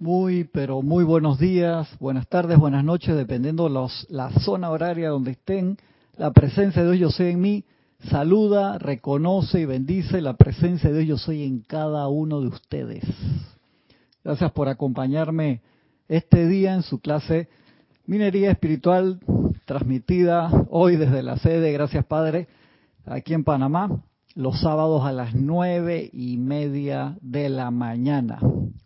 [0.00, 5.32] Muy, pero muy buenos días, buenas tardes, buenas noches, dependiendo los, la zona horaria donde
[5.32, 5.76] estén.
[6.16, 7.64] La presencia de Dios yo soy en mí.
[8.08, 13.02] Saluda, reconoce y bendice la presencia de Dios yo soy en cada uno de ustedes.
[14.22, 15.62] Gracias por acompañarme
[16.06, 17.48] este día en su clase
[18.06, 19.18] Minería Espiritual,
[19.64, 22.46] transmitida hoy desde la sede, gracias Padre,
[23.04, 24.00] aquí en Panamá
[24.38, 28.38] los sábados a las nueve y media de la mañana.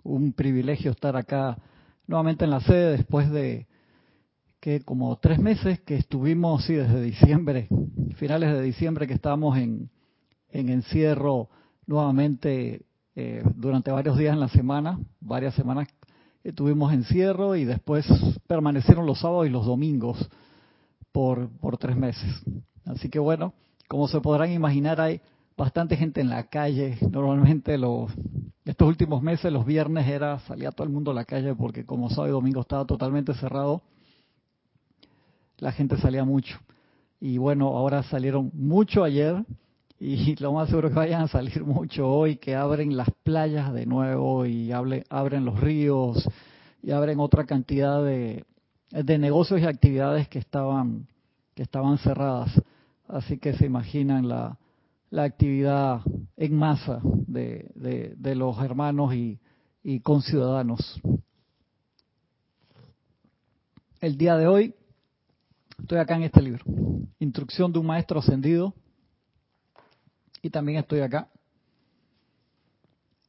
[0.03, 1.59] Un privilegio estar acá
[2.07, 3.67] nuevamente en la sede después de
[4.61, 7.69] que como tres meses que estuvimos, sí, desde diciembre,
[8.17, 9.91] finales de diciembre que estábamos en,
[10.49, 11.51] en encierro
[11.87, 15.87] nuevamente eh, durante varios días en la semana, varias semanas
[16.55, 18.07] tuvimos encierro y después
[18.47, 20.31] permanecieron los sábados y los domingos
[21.13, 22.43] por, por tres meses.
[22.87, 23.53] Así que bueno,
[23.87, 25.21] como se podrán imaginar, hay
[25.57, 26.99] bastante gente en la calle.
[27.11, 28.11] Normalmente los
[28.65, 32.09] estos últimos meses, los viernes era salía todo el mundo a la calle porque como
[32.11, 33.83] sábado y domingo estaba totalmente cerrado.
[35.59, 36.59] La gente salía mucho.
[37.21, 39.45] Y bueno, ahora salieron mucho ayer
[39.99, 43.87] y lo más seguro que vayan a salir mucho hoy, que abren las playas de
[43.87, 46.29] nuevo y abren los ríos
[46.83, 48.45] y abren otra cantidad de,
[48.91, 51.07] de negocios y actividades que estaban
[51.55, 52.51] que estaban cerradas.
[53.09, 54.57] Así que se imaginan la,
[55.13, 56.01] la actividad
[56.39, 57.71] en masa de,
[58.17, 59.39] de, los hermanos y,
[60.01, 61.01] conciudadanos.
[64.01, 64.75] El día de hoy
[65.79, 66.65] estoy acá en este libro,
[67.19, 68.75] Instrucción de un Maestro Ascendido,
[70.41, 71.29] y también estoy acá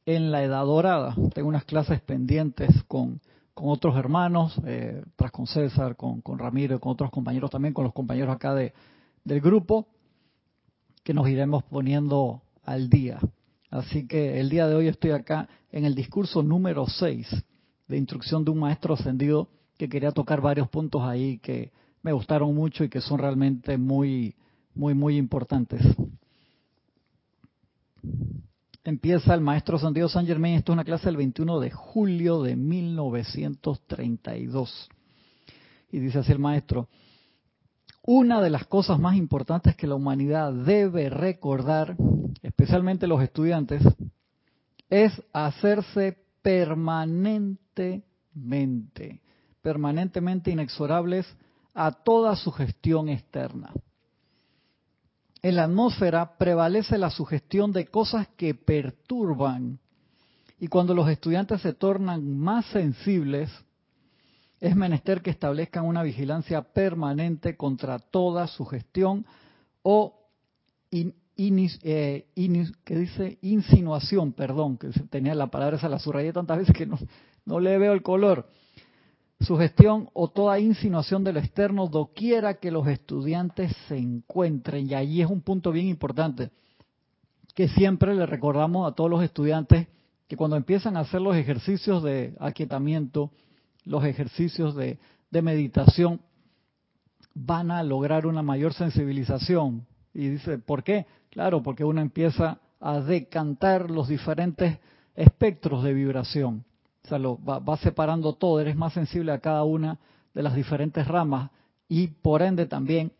[0.06, 1.14] en la Edad Dorada.
[1.34, 3.20] Tengo unas clases pendientes con,
[3.52, 7.84] con otros hermanos, eh, tras con César, con, con Ramiro, con otros compañeros también, con
[7.84, 8.72] los compañeros acá de,
[9.22, 9.93] del grupo
[11.04, 13.20] que nos iremos poniendo al día.
[13.70, 17.28] Así que el día de hoy estoy acá en el discurso número 6
[17.86, 22.54] de instrucción de un maestro ascendido que quería tocar varios puntos ahí que me gustaron
[22.54, 24.36] mucho y que son realmente muy,
[24.74, 25.82] muy, muy importantes.
[28.84, 30.54] Empieza el maestro ascendido San Germain.
[30.56, 34.88] Esto es una clase del 21 de julio de 1932.
[35.90, 36.88] Y dice así el maestro,
[38.06, 41.96] una de las cosas más importantes que la humanidad debe recordar,
[42.42, 43.82] especialmente los estudiantes,
[44.90, 49.22] es hacerse permanentemente,
[49.62, 51.26] permanentemente inexorables
[51.72, 53.72] a toda sugestión externa.
[55.40, 59.78] En la atmósfera prevalece la sugestión de cosas que perturban
[60.58, 63.50] y cuando los estudiantes se tornan más sensibles,
[64.64, 69.26] es menester que establezcan una vigilancia permanente contra toda sugestión
[69.82, 70.20] o
[70.90, 72.26] eh,
[72.84, 76.98] que dice insinuación, perdón, que tenía la palabra esa la subrayé tantas veces que no,
[77.44, 78.48] no le veo el color.
[79.40, 84.88] Sugestión o toda insinuación de lo externo doquiera que los estudiantes se encuentren.
[84.88, 86.50] Y allí es un punto bien importante
[87.54, 89.88] que siempre le recordamos a todos los estudiantes
[90.26, 93.30] que cuando empiezan a hacer los ejercicios de aquietamiento,
[93.84, 94.98] los ejercicios de,
[95.30, 96.20] meditación
[97.34, 99.84] van a lograr una mayor sensibilización.
[100.12, 101.06] Y dice, ¿por qué?
[101.30, 104.78] Claro, porque uno empieza a decantar los diferentes
[105.16, 106.64] espectros de vibración.
[107.04, 109.98] O sea, lo, va, va, separando todo, eres más sensible a cada una
[110.32, 111.50] de las diferentes ramas
[111.88, 113.12] y por ende también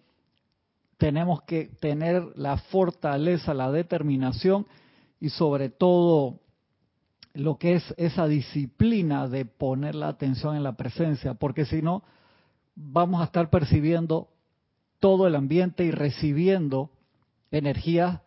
[0.97, 4.66] tenemos que tener la fortaleza, la determinación
[5.20, 6.41] y sobre todo
[7.34, 12.05] lo que es esa disciplina de poner la atención en la presencia, porque si no,
[12.77, 14.28] vamos a estar percibiendo
[15.00, 16.91] todo el ambiente y recibiendo
[17.50, 18.22] energía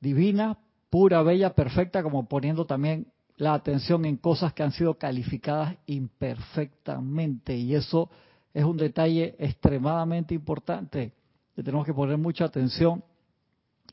[0.00, 3.06] divina, pura, bella, perfecta, como poniendo también
[3.36, 7.54] la atención en cosas que han sido calificadas imperfectamente.
[7.54, 8.08] Y eso
[8.54, 11.12] es un detalle extremadamente importante,
[11.54, 13.04] que tenemos que poner mucha atención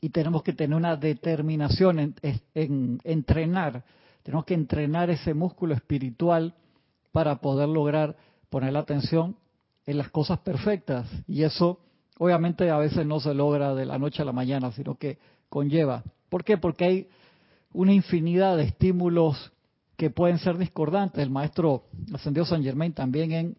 [0.00, 2.14] y tenemos que tener una determinación en,
[2.54, 3.84] en entrenar
[4.24, 6.54] tenemos que entrenar ese músculo espiritual
[7.12, 8.16] para poder lograr
[8.48, 9.36] poner la atención
[9.86, 11.06] en las cosas perfectas.
[11.28, 11.78] Y eso
[12.18, 15.18] obviamente a veces no se logra de la noche a la mañana, sino que
[15.50, 16.02] conlleva.
[16.30, 16.56] ¿Por qué?
[16.56, 17.08] Porque hay
[17.72, 19.52] una infinidad de estímulos
[19.96, 21.22] que pueden ser discordantes.
[21.22, 21.84] El maestro
[22.14, 23.56] Ascendió San Germain también en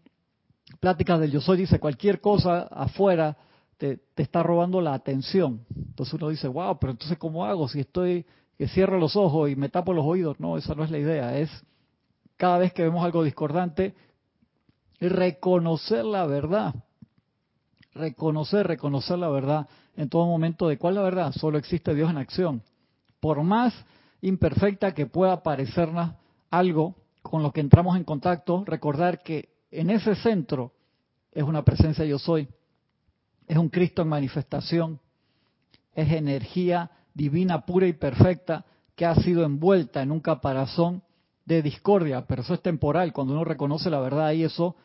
[0.80, 3.38] Pláticas del Yo Soy dice, cualquier cosa afuera
[3.78, 5.64] te, te, está robando la atención.
[5.76, 8.26] Entonces uno dice, wow, pero entonces ¿cómo hago si estoy
[8.57, 10.40] que cierro los ojos y me tapo los oídos.
[10.40, 11.38] No, esa no es la idea.
[11.38, 11.50] Es
[12.38, 13.96] cada vez que vemos algo discordante,
[15.00, 16.75] reconocer la verdad.
[17.94, 20.68] Reconocer, reconocer la verdad en todo momento.
[20.68, 21.31] ¿De cuál la verdad?
[21.34, 22.62] Solo existe Dios en acción.
[23.19, 23.74] Por más
[24.22, 26.13] imperfecta que pueda parecernos
[26.50, 30.72] algo con lo que entramos en contacto, recordar que en ese centro
[31.31, 32.48] es una presencia yo soy,
[33.48, 35.00] es un Cristo en manifestación,
[35.94, 38.66] es energía divina pura y perfecta
[38.96, 41.02] que ha sido envuelta en un caparazón
[41.46, 44.76] de discordia, pero eso es temporal, cuando uno reconoce la verdad y eso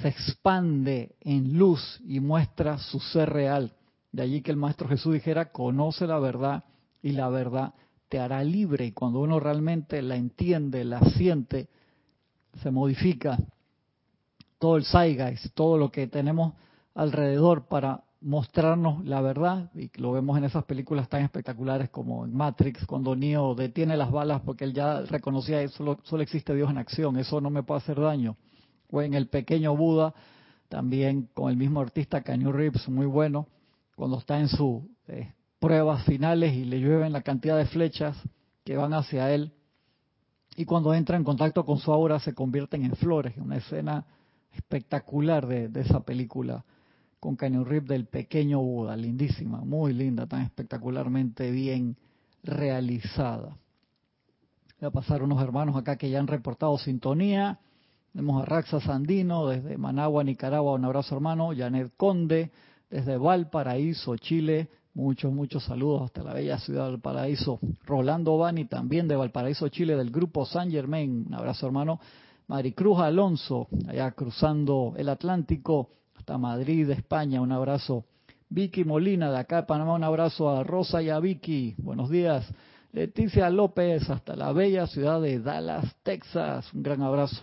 [0.00, 3.72] se expande en luz y muestra su ser real.
[4.12, 6.64] De allí que el Maestro Jesús dijera, conoce la verdad
[7.02, 7.74] y la verdad
[8.08, 8.86] te hará libre.
[8.86, 11.68] Y cuando uno realmente la entiende, la siente,
[12.62, 13.38] se modifica
[14.58, 16.54] todo el Zeitgeist, todo lo que tenemos
[16.94, 22.34] alrededor para mostrarnos la verdad, y lo vemos en esas películas tan espectaculares como en
[22.34, 26.70] Matrix, cuando Neo detiene las balas porque él ya reconocía que solo, solo existe Dios
[26.70, 28.36] en acción, eso no me puede hacer daño.
[28.90, 30.12] O en El Pequeño Buda,
[30.68, 33.46] también con el mismo artista Canyon Reeves, muy bueno,
[33.96, 38.16] cuando está en sus eh, pruebas finales y le llueven la cantidad de flechas
[38.64, 39.52] que van hacia él,
[40.56, 44.04] y cuando entra en contacto con su aura se convierten en flores, una escena
[44.52, 46.64] espectacular de esa película
[47.20, 51.96] con Canyon Rip del pequeño Buda, lindísima, muy linda, tan espectacularmente bien
[52.42, 53.58] realizada.
[54.80, 57.60] Voy a pasar unos hermanos acá que ya han reportado sintonía.
[58.12, 61.50] Tenemos a Raxa Sandino desde Managua, Nicaragua, un abrazo hermano.
[61.54, 62.50] Janet Conde
[62.88, 64.70] desde Valparaíso, Chile.
[64.94, 67.60] Muchos, muchos saludos hasta la bella ciudad de Valparaíso.
[67.84, 71.26] Rolando Bani también de Valparaíso, Chile, del grupo San Germain.
[71.28, 72.00] Un abrazo hermano.
[72.48, 75.90] Maricruz Alonso, allá cruzando el Atlántico
[76.20, 78.04] hasta Madrid, España, un abrazo.
[78.50, 82.46] Vicky Molina, de acá Panamá, un abrazo a Rosa y a Vicky, buenos días.
[82.92, 87.42] Leticia López, hasta la bella ciudad de Dallas, Texas, un gran abrazo.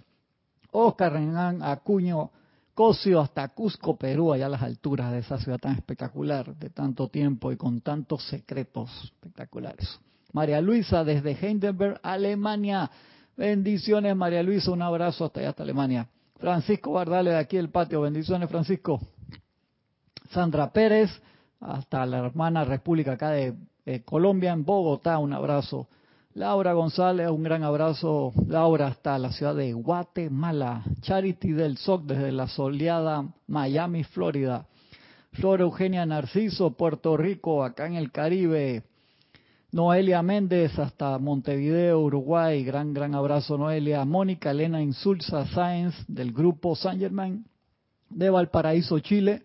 [0.71, 2.29] Oscar Renán Acuño
[2.75, 7.07] Cosio, hasta Cusco, Perú, allá a las alturas de esa ciudad tan espectacular, de tanto
[7.07, 9.99] tiempo y con tantos secretos espectaculares.
[10.33, 12.91] María Luisa, desde Heidelberg, Alemania.
[13.35, 16.07] Bendiciones, María Luisa, un abrazo hasta allá, hasta Alemania.
[16.39, 18.01] Francisco Bardales de aquí el patio.
[18.01, 18.99] Bendiciones, Francisco.
[20.29, 21.09] Sandra Pérez,
[21.59, 23.55] hasta la hermana República acá de
[24.05, 25.87] Colombia, en Bogotá, un abrazo.
[26.33, 28.33] Laura González, un gran abrazo.
[28.47, 30.83] Laura, hasta la ciudad de Guatemala.
[31.01, 34.67] Charity del SOC, desde la soleada Miami, Florida.
[35.31, 38.83] Flor Eugenia Narciso, Puerto Rico, acá en el Caribe.
[39.71, 42.63] Noelia Méndez hasta Montevideo, Uruguay.
[42.63, 44.05] Gran, gran abrazo, Noelia.
[44.05, 47.45] Mónica Elena Insulza Sáenz del grupo San Germain
[48.09, 49.43] de Valparaíso, Chile.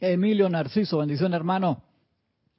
[0.00, 1.82] Emilio Narciso, bendición hermano.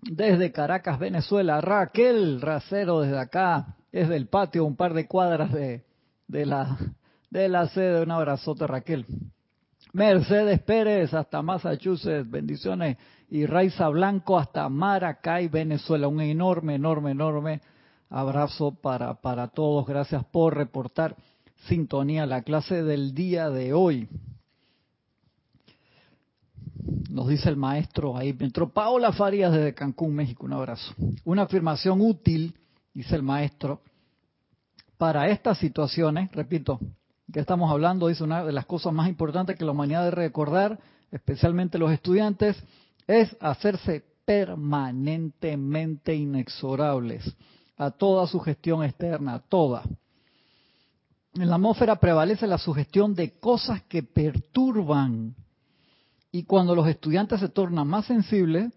[0.02, 1.60] Desde Caracas, Venezuela.
[1.60, 5.84] Raquel Racero desde acá, desde el patio, un par de cuadras de,
[6.28, 6.78] de, la,
[7.30, 8.04] de la sede.
[8.04, 9.06] Un abrazote, Raquel.
[9.94, 12.98] Mercedes Pérez hasta Massachusetts, bendiciones.
[13.30, 16.08] Y Raiza Blanco hasta Maracay, Venezuela.
[16.08, 17.62] Un enorme, enorme, enorme
[18.10, 19.86] abrazo para, para todos.
[19.86, 21.16] Gracias por reportar
[21.68, 24.08] sintonía la clase del día de hoy.
[27.10, 30.46] Nos dice el maestro ahí, entró Paola Farías desde Cancún, México.
[30.46, 30.94] Un abrazo.
[31.26, 32.56] Una afirmación útil,
[32.94, 33.82] dice el maestro,
[34.98, 36.80] para estas situaciones, repito,
[37.32, 40.80] que estamos hablando, dice una de las cosas más importantes que la humanidad debe recordar,
[41.12, 42.62] especialmente los estudiantes,
[43.06, 47.36] es hacerse permanentemente inexorables
[47.78, 49.84] a toda sugestión externa, toda.
[51.34, 55.36] En la atmósfera prevalece la sugestión de cosas que perturban
[56.32, 58.72] y cuando los estudiantes se tornan más sensibles,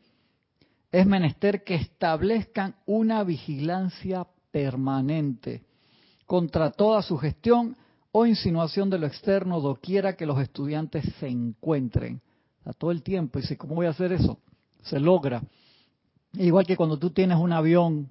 [0.93, 5.63] es menester que establezcan una vigilancia permanente
[6.27, 7.77] contra toda sugestión
[8.13, 12.21] o insinuación de lo externo doquiera que los estudiantes se encuentren.
[12.65, 13.39] A todo el tiempo.
[13.39, 14.39] Y dice, ¿cómo voy a hacer eso?
[14.83, 15.43] Se logra.
[16.35, 18.11] Igual que cuando tú tienes un avión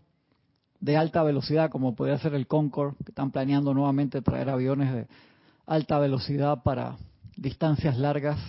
[0.79, 5.07] de alta velocidad, como puede ser el Concorde, que están planeando nuevamente traer aviones de
[5.67, 6.97] alta velocidad para
[7.35, 8.39] distancias largas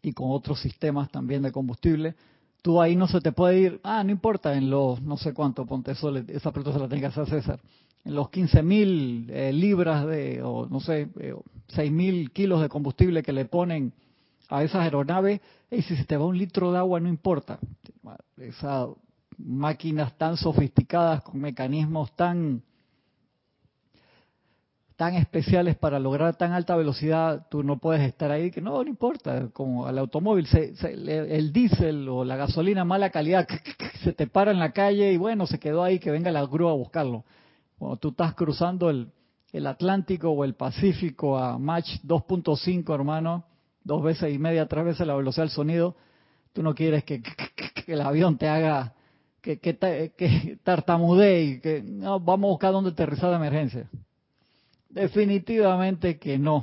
[0.00, 2.14] y con otros sistemas también de combustible.
[2.62, 5.66] Tú ahí no se te puede ir, ah, no importa, en los no sé cuánto,
[5.66, 7.60] ponte eso, esa pregunta se la tenga que hacer César
[8.06, 11.34] los 15.000 mil eh, libras de, o no sé, eh,
[11.68, 13.92] 6 mil kilos de combustible que le ponen
[14.48, 17.58] a esas aeronaves, y si se te va un litro de agua no importa.
[18.38, 18.88] Esas
[19.38, 22.62] máquinas tan sofisticadas con mecanismos tan
[24.94, 28.88] tan especiales para lograr tan alta velocidad, tú no puedes estar ahí, que no, no
[28.88, 33.46] importa, como al automóvil, el diésel o la gasolina mala calidad,
[34.04, 36.70] se te para en la calle y bueno, se quedó ahí, que venga la grúa
[36.70, 37.24] a buscarlo.
[37.78, 39.12] Cuando tú estás cruzando el,
[39.66, 43.44] Atlántico o el Pacífico a Mach 2.5, hermano,
[43.84, 45.96] dos veces y media, tres veces la velocidad del sonido,
[46.52, 47.22] tú no quieres que,
[47.86, 48.92] el avión te haga
[49.40, 49.76] que, que,
[50.16, 53.88] que tartamudee y que no, vamos a buscar dónde aterrizar de emergencia.
[54.90, 56.62] Definitivamente que no.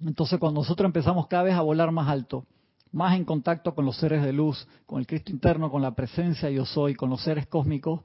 [0.00, 2.46] Entonces cuando nosotros empezamos cada vez a volar más alto,
[2.90, 6.50] más en contacto con los seres de luz, con el Cristo interno, con la presencia
[6.50, 8.00] yo soy, con los seres cósmicos,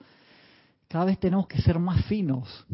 [0.88, 2.66] cada vez tenemos que ser más finos,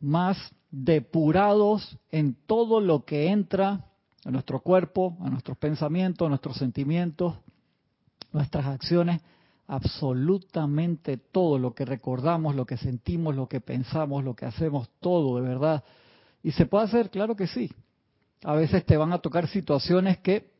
[0.00, 0.36] más
[0.70, 3.86] depurados en todo lo que entra
[4.24, 7.36] a nuestro cuerpo, a nuestros pensamientos, a nuestros sentimientos,
[8.32, 9.20] nuestras acciones,
[9.66, 15.36] absolutamente todo lo que recordamos, lo que sentimos, lo que pensamos, lo que hacemos, todo
[15.36, 15.84] de verdad.
[16.42, 17.72] Y se puede hacer, claro que sí.
[18.42, 20.50] A veces te van a tocar situaciones que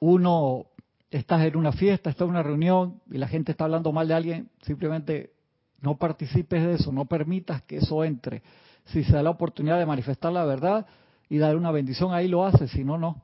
[0.00, 0.66] uno
[1.10, 4.14] estás en una fiesta, está en una reunión y la gente está hablando mal de
[4.14, 5.32] alguien, simplemente
[5.80, 8.42] no participes de eso, no permitas que eso entre.
[8.86, 10.86] Si se da la oportunidad de manifestar la verdad
[11.28, 13.22] y dar una bendición, ahí lo haces, si no, no.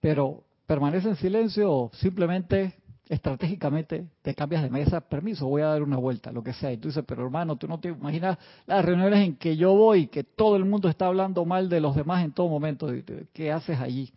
[0.00, 2.74] Pero permanece en silencio o simplemente
[3.08, 6.72] estratégicamente te cambias de mesa, permiso, voy a dar una vuelta, lo que sea.
[6.72, 10.06] Y tú dices, pero hermano, tú no te imaginas las reuniones en que yo voy,
[10.06, 12.88] que todo el mundo está hablando mal de los demás en todo momento.
[13.32, 14.12] ¿Qué haces allí?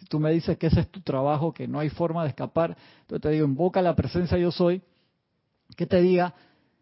[0.00, 2.74] Si tú me dices que ese es tu trabajo, que no hay forma de escapar,
[3.02, 4.80] entonces te digo, invoca la presencia yo soy,
[5.76, 6.34] que te diga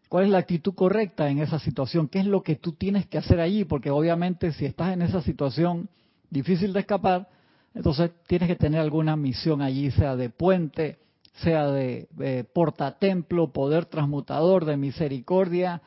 [0.07, 3.17] cuál es la actitud correcta en esa situación, qué es lo que tú tienes que
[3.17, 5.89] hacer allí, porque obviamente si estás en esa situación
[6.29, 7.27] difícil de escapar,
[7.73, 10.99] entonces tienes que tener alguna misión allí, sea de puente,
[11.43, 12.07] sea de,
[12.53, 15.81] portatemplo, poder transmutador, de misericordia,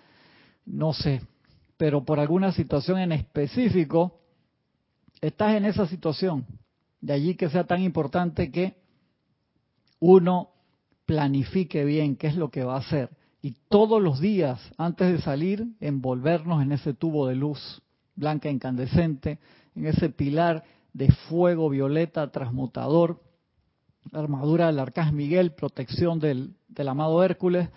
[0.66, 1.22] no sé,
[1.78, 4.20] pero por alguna situación en específico,
[5.22, 6.46] estás en esa situación.
[7.02, 8.76] De allí que sea tan importante que
[10.00, 10.50] uno
[11.04, 13.10] planifique bien qué es lo que va a hacer
[13.42, 17.82] y todos los días antes de salir envolvernos en ese tubo de luz
[18.14, 19.38] blanca incandescente,
[19.74, 23.20] en ese pilar de fuego violeta transmutador,
[24.12, 27.68] armadura del arcángel Miguel, protección del, del amado Hércules,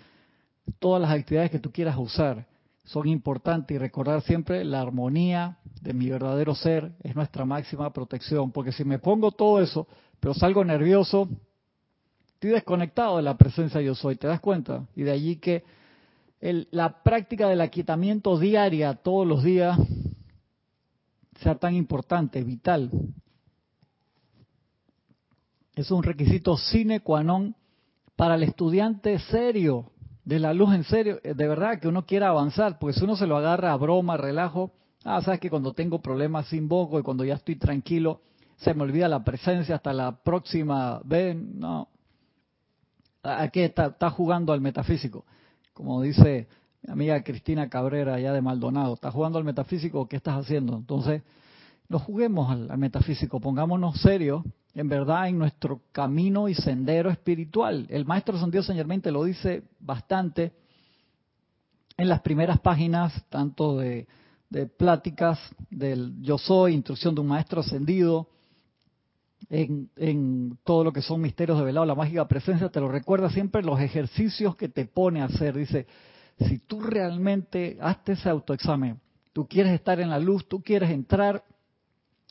[0.78, 2.46] todas las actividades que tú quieras usar
[2.86, 8.52] son importantes y recordar siempre la armonía de mi verdadero ser es nuestra máxima protección,
[8.52, 9.86] porque si me pongo todo eso,
[10.20, 11.28] pero salgo nervioso,
[12.34, 14.86] estoy desconectado de la presencia yo soy, ¿te das cuenta?
[14.94, 15.64] Y de allí que
[16.70, 19.76] la práctica del aquietamiento diaria todos los días
[21.40, 22.90] sea tan importante, vital,
[25.74, 27.54] es un requisito sine qua non
[28.16, 29.90] para el estudiante serio,
[30.26, 33.16] de la luz en serio, eh, de verdad que uno quiera avanzar, porque si uno
[33.16, 34.72] se lo agarra a broma, relajo,
[35.04, 38.20] ah, sabes que cuando tengo problemas sin boco y cuando ya estoy tranquilo,
[38.56, 41.88] se me olvida la presencia hasta la próxima vez, no.
[43.22, 45.24] Aquí está, está jugando al metafísico,
[45.72, 46.48] como dice
[46.82, 50.76] mi amiga Cristina Cabrera allá de Maldonado, está jugando al metafísico, ¿qué estás haciendo?
[50.76, 51.22] Entonces,
[51.88, 54.42] no juguemos al, metafísico, pongámonos serios,
[54.76, 57.86] en verdad, en nuestro camino y sendero espiritual.
[57.88, 60.52] El maestro San Dios lo dice bastante
[61.96, 64.06] en las primeras páginas, tanto de,
[64.76, 65.40] pláticas
[65.70, 68.28] del Yo Soy, instrucción de un maestro ascendido,
[69.48, 73.62] en, todo lo que son misterios de velado, la mágica presencia, te lo recuerda siempre
[73.62, 75.56] los ejercicios que te pone a hacer.
[75.56, 75.86] Dice,
[76.38, 79.00] si tú realmente hazte ese autoexamen,
[79.32, 81.42] tú quieres estar en la luz, tú quieres entrar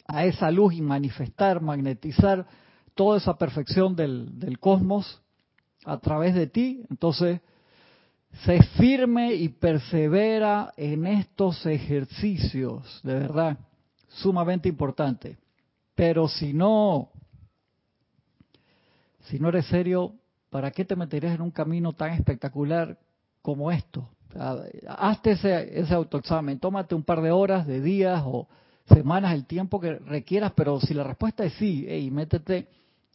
[0.07, 2.45] a esa luz y manifestar, magnetizar
[2.93, 5.21] toda esa perfección del, del cosmos
[5.85, 7.41] a través de ti, entonces
[8.43, 13.57] sé firme y persevera en estos ejercicios, de verdad,
[14.07, 15.38] sumamente importante.
[15.95, 17.09] Pero si no,
[19.25, 20.13] si no eres serio,
[20.50, 22.97] ¿para qué te meterías en un camino tan espectacular
[23.41, 24.09] como esto?
[24.88, 28.47] Hazte ese, ese autoexamen, tómate un par de horas, de días o
[28.88, 32.68] semanas, el tiempo que requieras, pero si la respuesta es sí, hey, métete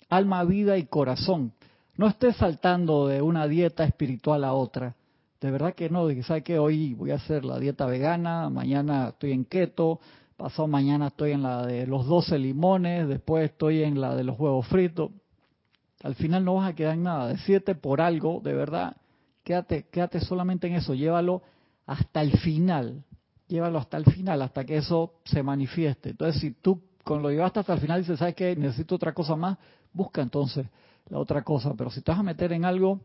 [0.08, 1.52] alma, vida y corazón.
[1.96, 4.96] No estés saltando de una dieta espiritual a otra.
[5.40, 9.32] De verdad que no, de que hoy voy a hacer la dieta vegana, mañana estoy
[9.32, 10.00] en keto,
[10.36, 14.38] pasado mañana estoy en la de los 12 limones, después estoy en la de los
[14.38, 15.10] huevos fritos.
[16.02, 17.28] Al final no vas a quedar en nada.
[17.28, 18.96] Decídete por algo, de verdad,
[19.44, 21.42] quédate, quédate solamente en eso, llévalo
[21.86, 23.04] hasta el final
[23.50, 26.10] llévalo hasta el final, hasta que eso se manifieste.
[26.10, 28.54] Entonces, si tú con lo llevaste hasta el final y dices, ¿sabes qué?
[28.56, 29.58] Necesito otra cosa más,
[29.92, 30.66] busca entonces
[31.08, 31.74] la otra cosa.
[31.76, 33.00] Pero si te vas a meter en algo,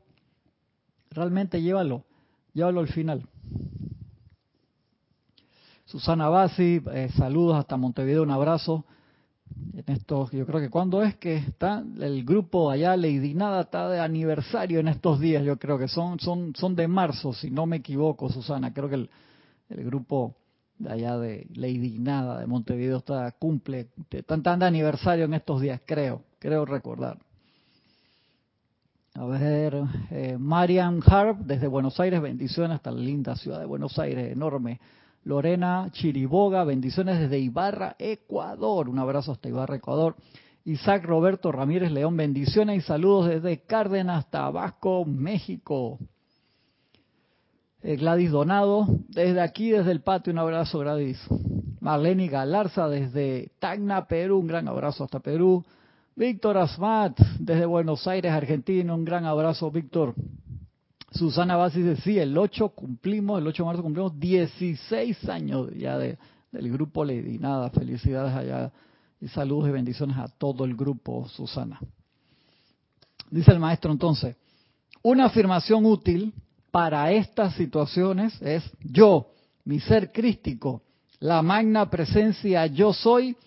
[1.10, 2.04] realmente llévalo,
[2.54, 3.28] llévalo al final.
[5.86, 8.86] Susana Bassi, eh, saludos hasta Montevideo, un abrazo.
[9.74, 13.90] En estos, yo creo que cuando es que está el grupo allá, Lady Nada, está
[13.90, 17.66] de aniversario en estos días, yo creo que son, son, son de marzo, si no
[17.66, 18.74] me equivoco, Susana.
[18.74, 19.10] Creo que el,
[19.70, 20.36] el grupo
[20.78, 23.88] de allá de Lady Nada de Montevideo está cumple
[24.26, 27.18] tan tan de aniversario en estos días, creo, creo recordar.
[29.18, 29.82] A ver,
[30.12, 34.80] eh, Marian Harp desde Buenos Aires, bendiciones hasta la linda ciudad de Buenos Aires, enorme.
[35.24, 38.90] Lorena Chiriboga, bendiciones desde Ibarra, Ecuador.
[38.90, 40.16] Un abrazo hasta Ibarra, Ecuador.
[40.66, 45.98] Isaac Roberto Ramírez León, bendiciones y saludos desde Cárdenas, Tabasco, México.
[47.88, 51.20] Eh, Gladys Donado, desde aquí, desde el patio, un abrazo Gladys.
[51.82, 55.63] Marlene Galarza, desde Tacna, Perú, un gran abrazo hasta Perú.
[56.15, 60.15] Víctor Asmat, desde Buenos Aires, Argentina, un gran abrazo, Víctor.
[61.12, 66.18] Susana Basis decía, el 8 cumplimos, el 8 de marzo cumplimos 16 años ya de,
[66.51, 67.38] del grupo Lady.
[67.38, 68.72] Nada, felicidades allá
[69.22, 71.80] y saludos y bendiciones a todo el grupo, Susana.
[73.30, 74.36] Dice el maestro entonces,
[75.04, 76.34] una afirmación útil
[76.75, 79.27] para estas situaciones es yo,
[79.63, 80.82] mi ser crístico,
[81.20, 83.38] la magna presencia yo soy,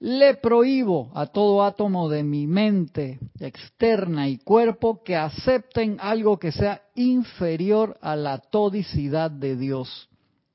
[0.00, 6.50] le prohíbo a todo átomo de mi mente externa y cuerpo que acepten algo que
[6.50, 10.08] sea inferior a la todicidad de Dios.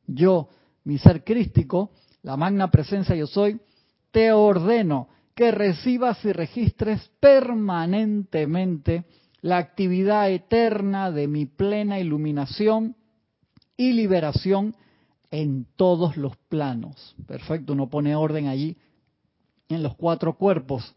[0.05, 0.49] Yo,
[0.83, 1.91] mi ser crístico,
[2.23, 3.57] la magna presencia yo soy,
[4.11, 9.05] te ordeno que recibas y registres permanentemente
[9.47, 12.97] la actividad eterna de mi plena iluminación
[13.77, 14.75] y liberación
[15.31, 17.15] en todos los planos.
[17.25, 18.75] Perfecto, uno pone orden allí
[19.69, 20.93] en los cuatro cuerpos.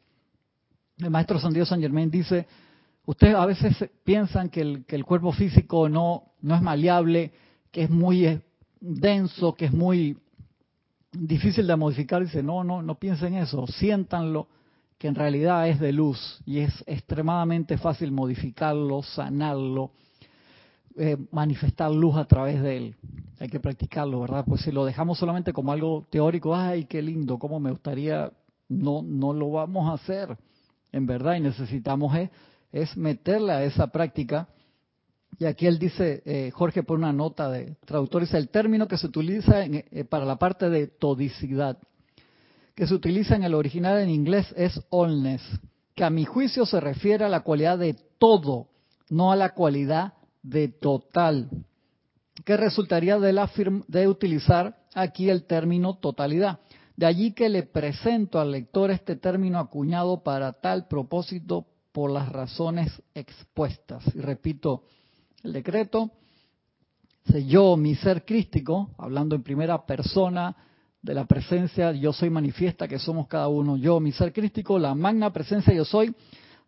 [0.99, 2.49] El maestro San Dios San Germain dice,
[3.07, 7.31] ustedes a veces piensan que el, cuerpo físico no, no es maleable,
[7.71, 8.41] que es muy eh,
[8.81, 10.19] denso, que es muy
[11.13, 12.21] difícil de modificar.
[12.25, 14.49] Dice, no, no, no piensen eso, siéntanlo
[15.01, 19.93] que en realidad es de luz y es extremadamente fácil modificarlo, sanarlo,
[20.95, 22.97] eh, manifestar luz a través de él.
[23.39, 24.45] Hay que practicarlo, ¿verdad?
[24.47, 28.31] Pues si lo dejamos solamente como algo teórico, ay, qué lindo, cómo me gustaría,
[28.69, 30.37] no, no lo vamos a hacer,
[30.93, 32.29] en verdad, y necesitamos es,
[32.71, 34.49] es meterle a esa práctica.
[35.39, 38.99] Y aquí él dice, eh, Jorge pone una nota de traductor, dice el término que
[38.99, 41.79] se utiliza eh, para la parte de todicidad
[42.81, 45.43] que se utiliza en el original en inglés es allness,
[45.95, 48.69] que a mi juicio se refiere a la cualidad de todo,
[49.11, 51.51] no a la cualidad de total,
[52.43, 53.39] que resultaría de,
[53.87, 56.61] de utilizar aquí el término totalidad.
[56.97, 62.31] De allí que le presento al lector este término acuñado para tal propósito por las
[62.31, 64.03] razones expuestas.
[64.15, 64.85] Y repito,
[65.43, 66.13] el decreto,
[67.47, 70.57] yo, mi ser crístico, hablando en primera persona,
[71.03, 73.77] de la presencia yo soy manifiesta que somos cada uno.
[73.77, 76.15] Yo, mi ser crístico, la magna presencia yo soy,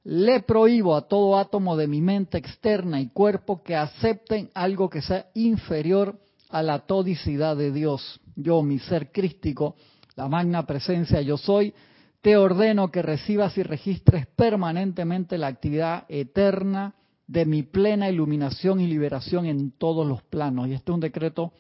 [0.05, 5.03] le prohíbo a todo átomo de mi mente externa y cuerpo que acepten algo que
[5.03, 6.18] sea inferior
[6.49, 8.21] a la todicidad de Dios.
[8.35, 9.77] Yo, mi ser crístico,
[10.16, 11.73] la magna presencia yo soy,
[12.21, 16.95] te ordeno que recibas y registres permanentemente la actividad eterna
[17.27, 20.68] de mi plena iluminación y liberación en todos los planos.
[20.68, 21.53] Y este es un decreto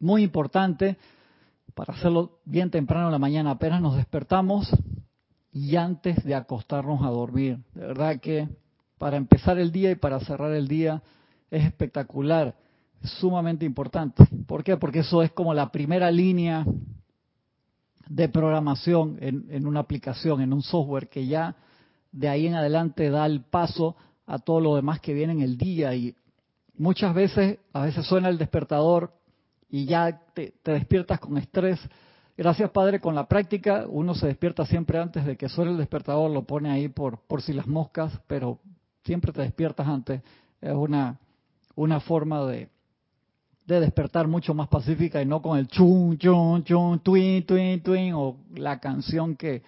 [0.00, 0.96] muy importante
[1.74, 4.70] para hacerlo bien temprano en la mañana, apenas nos despertamos
[5.52, 7.58] y antes de acostarnos a dormir.
[7.74, 8.48] De verdad que
[8.98, 11.02] para empezar el día y para cerrar el día
[11.50, 12.54] es espectacular,
[13.02, 14.24] es sumamente importante.
[14.46, 14.76] ¿Por qué?
[14.76, 16.64] Porque eso es como la primera línea
[18.08, 21.56] de programación en, en una aplicación, en un software que ya
[22.10, 25.56] de ahí en adelante da el paso a todo lo demás que viene en el
[25.56, 26.14] día y
[26.76, 29.12] muchas veces, a veces suena el despertador
[29.72, 31.80] y ya te, despiertas con estrés.
[32.36, 36.30] Gracias, Padre, con la práctica uno se despierta siempre antes de que suene el despertador,
[36.30, 38.60] lo pone ahí por, por si las moscas, pero
[39.02, 40.20] siempre te despiertas antes.
[40.60, 41.18] Es una,
[41.74, 42.68] una forma de,
[43.66, 48.12] de despertar mucho más pacífica y no con el chun, chun, chun, twin, twin, twin
[48.14, 49.62] o la canción que,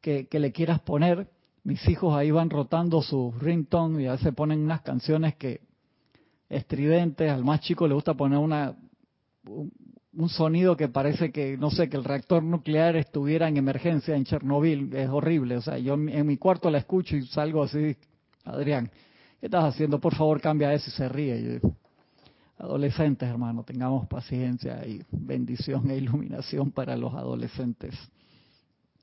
[0.00, 1.28] que, le quieras poner.
[1.62, 5.60] Mis hijos ahí van rotando su ringtone y a veces ponen unas canciones que
[6.48, 7.30] estridentes.
[7.30, 8.74] Al más chico le gusta poner una
[10.18, 14.24] un sonido que parece que, no sé, que el reactor nuclear estuviera en emergencia en
[14.24, 14.94] Chernobyl.
[14.94, 15.56] Es horrible.
[15.56, 17.96] O sea, yo en mi cuarto la escucho y salgo así,
[18.44, 18.90] Adrián,
[19.40, 20.00] ¿qué estás haciendo?
[20.00, 21.60] Por favor, cambia eso y se ríe.
[22.58, 27.94] adolescentes, hermano, tengamos paciencia y bendición e iluminación para los adolescentes.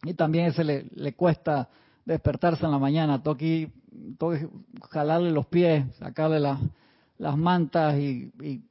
[0.04, 1.70] Y también ese le, cuesta
[2.04, 3.72] despertarse en la mañana, toque,
[4.18, 4.48] toque
[4.92, 8.62] jalarle los pies, sacarle las mantas y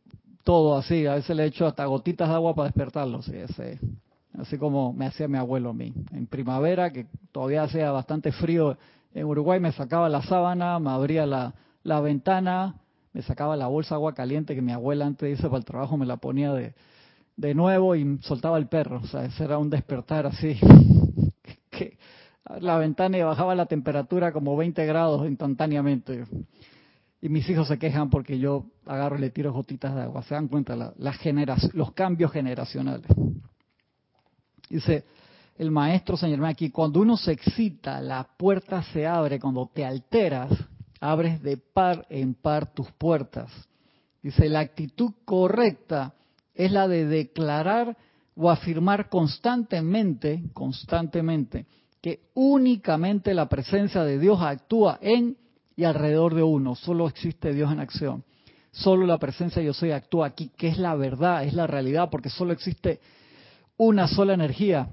[0.45, 1.07] todo así.
[1.07, 3.23] A veces le echo hasta gotitas de agua para despertarlo.
[3.23, 3.33] Sí,
[4.39, 5.93] así como me hacía mi abuelo a mí.
[6.13, 8.77] En primavera, que todavía hacía bastante frío
[9.15, 12.77] en Uruguay, me sacaba la sábana, me abría la, la ventana,
[13.13, 15.97] me sacaba la bolsa de agua caliente que mi abuela antes irse para el trabajo
[15.97, 16.75] me la ponía de,
[17.37, 19.01] de nuevo y soltaba el perro.
[19.03, 20.59] O sea, ese era un despertar así
[21.71, 21.97] que
[22.61, 26.25] la ventana y bajaba la temperatura como 20 grados instantáneamente.
[27.25, 30.23] Y mis hijos se quejan porque yo agarro y le tiro gotitas de agua.
[30.25, 33.07] Se dan cuenta los cambios generacionales.
[34.69, 35.07] Dice
[35.57, 39.41] el maestro señor aquí, cuando uno se excita, la puerta se abre.
[39.41, 40.51] Cuando te alteras,
[41.01, 43.51] abres de par en par tus puertas.
[44.23, 46.13] Dice, la actitud correcta
[46.55, 47.97] es la de declarar
[48.37, 51.65] o afirmar constantemente, constantemente,
[52.03, 55.39] que únicamente la presencia de Dios actúa en
[55.77, 56.75] y alrededor de uno.
[56.75, 58.25] Solo existe Dios en acción.
[58.71, 62.29] Solo la presencia yo soy actúa aquí, que es la verdad, es la realidad, porque
[62.29, 63.01] solo existe
[63.77, 64.89] una sola energía.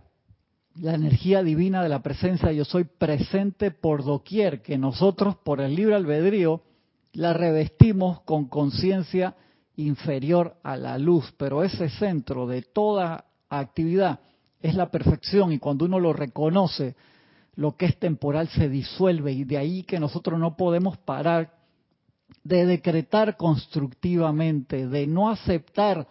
[0.75, 5.75] La energía divina de la presencia yo soy presente por doquier, que nosotros por el
[5.75, 6.61] libre albedrío
[7.13, 9.35] la revestimos con conciencia
[9.75, 14.19] inferior a la luz, pero ese centro de toda actividad
[14.61, 16.95] es la perfección y cuando uno lo reconoce,
[17.61, 21.53] lo que es temporal se disuelve y de ahí que nosotros no podemos parar
[22.43, 26.07] de decretar constructivamente, de no aceptar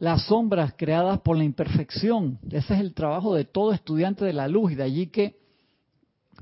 [0.00, 2.40] las sombras creadas por la imperfección.
[2.50, 5.38] Ese es el trabajo de todo estudiante de la luz y de allí que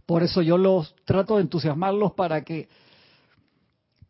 [0.07, 2.71] por eso yo los trato de entusiasmarlos para que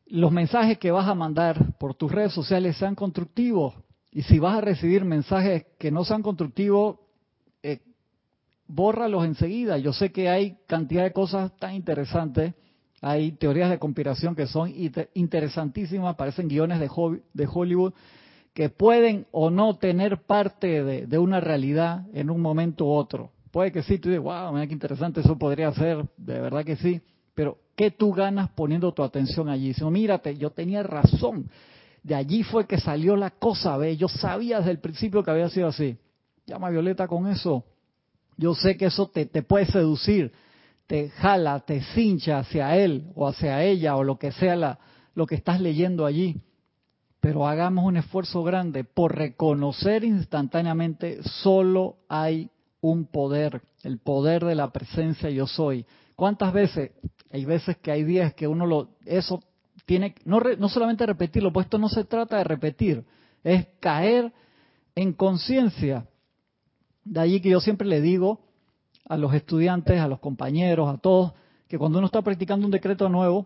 [0.06, 3.74] los mensajes que vas a mandar por tus redes sociales sean constructivos.
[4.12, 6.98] Y si vas a recibir mensajes que no sean constructivos,
[8.68, 9.78] bórralos enseguida.
[9.78, 12.54] Yo sé que hay cantidad de cosas tan interesantes,
[13.00, 14.72] hay teorías de conspiración que son
[15.14, 17.94] interesantísimas, parecen guiones de, Hollywood,
[18.52, 23.30] que pueden o no tener parte de, una realidad en un momento u otro.
[23.50, 26.76] Puede que sí, tú dices, wow, mira qué interesante, eso podría ser, de verdad que
[26.76, 27.00] sí,
[27.34, 29.72] pero ¿qué tú ganas poniendo tu atención allí?
[29.72, 31.48] Si mírate, yo tenía razón,
[32.02, 35.48] de allí fue que salió la cosa, ve, yo sabía desde el principio que había
[35.48, 35.96] sido así.
[36.46, 37.64] Llama Violeta con eso.
[38.38, 40.32] Yo sé que eso te, puede seducir,
[40.86, 44.78] te jala, te cincha hacia él o hacia ella o lo que sea la,
[45.14, 46.40] lo que estás leyendo allí.
[47.20, 52.48] Pero hagamos un esfuerzo grande por reconocer instantáneamente solo hay
[52.80, 55.84] un poder, el poder de la presencia yo soy.
[56.14, 56.92] ¿Cuántas veces?
[57.32, 59.42] Hay veces que hay días que uno lo, eso
[59.84, 63.04] tiene, no, no solamente repetirlo, pues esto no se trata de repetir,
[63.42, 64.32] es caer
[64.94, 66.06] en conciencia
[67.08, 68.40] de allí que yo siempre le digo
[69.08, 71.32] a los estudiantes, a los compañeros, a todos,
[71.66, 73.44] que cuando uno está practicando un decreto nuevo,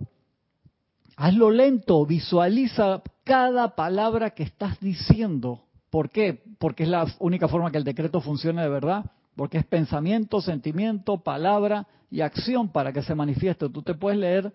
[1.17, 5.63] hazlo lento, visualiza cada palabra que estás diciendo.
[5.91, 6.43] ¿Por qué?
[6.59, 9.05] Porque es la única forma que el decreto funcione de verdad,
[9.37, 13.69] porque es pensamiento, sentimiento, palabra y acción para que se manifieste.
[13.69, 14.53] Tú te puedes leer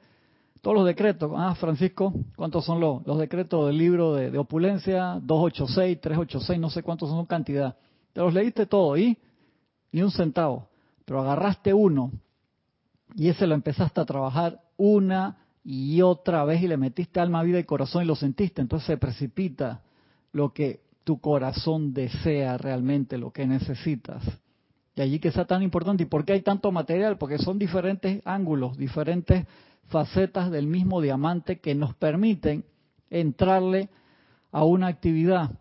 [0.61, 1.31] todos los decretos.
[1.35, 5.19] Ah, Francisco, ¿cuántos son los, los decretos del libro de, de opulencia?
[5.21, 7.75] 286, 386, no sé cuántos son cantidad.
[8.17, 9.15] Te los leíste todo y
[9.91, 10.69] ni un centavo,
[11.05, 12.11] pero agarraste uno
[13.13, 17.59] y ese lo empezaste a trabajar una y otra vez y le metiste alma, vida
[17.59, 19.83] y corazón y lo sentiste, entonces se precipita
[20.31, 24.23] lo que tu corazón desea realmente, lo que necesitas.
[24.95, 26.01] Y allí que sea tan importante.
[26.01, 27.19] ¿Y por qué hay tanto material?
[27.19, 29.45] Porque son diferentes ángulos, diferentes
[29.89, 32.65] facetas del mismo diamante que nos permiten
[33.11, 33.89] entrarle
[34.51, 35.51] a una actividad.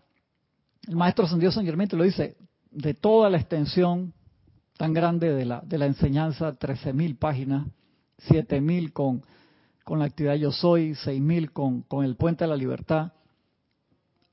[0.89, 2.39] El maestro San Dios San Germán te lo dice,
[2.77, 4.13] de toda la extensión
[4.77, 7.67] tan grande de la, de la enseñanza, 13.000 páginas,
[8.29, 9.23] 7.000 con,
[9.83, 13.13] con la actividad Yo Soy, 6.000 con, con el Puente de la Libertad.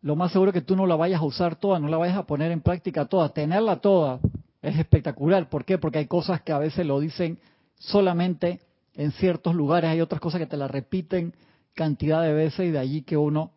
[0.02, 2.18] Lo más seguro es que tú no la vayas a usar toda, no la vayas
[2.18, 3.30] a poner en práctica toda.
[3.30, 4.20] Tenerla toda
[4.62, 5.50] es espectacular.
[5.50, 5.78] ¿Por qué?
[5.78, 7.40] Porque hay cosas que a veces lo dicen
[7.80, 8.60] solamente
[8.94, 11.34] en ciertos lugares, hay otras cosas que te la repiten
[11.74, 13.52] cantidad de veces y de allí que uno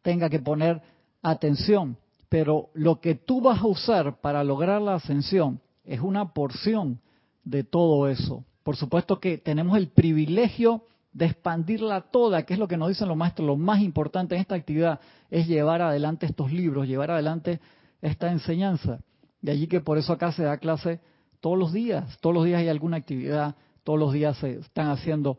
[0.00, 0.80] tenga que poner
[1.22, 1.98] atención
[2.32, 6.98] pero lo que tú vas a usar para lograr la ascensión es una porción
[7.44, 8.42] de todo eso.
[8.62, 13.08] Por supuesto que tenemos el privilegio de expandirla toda, que es lo que nos dicen
[13.08, 14.98] los maestros, lo más importante en esta actividad
[15.30, 17.60] es llevar adelante estos libros, llevar adelante
[18.00, 19.00] esta enseñanza.
[19.42, 21.00] De allí que por eso acá se da clase
[21.38, 25.36] todos los días, todos los días hay alguna actividad, todos los días se están haciendo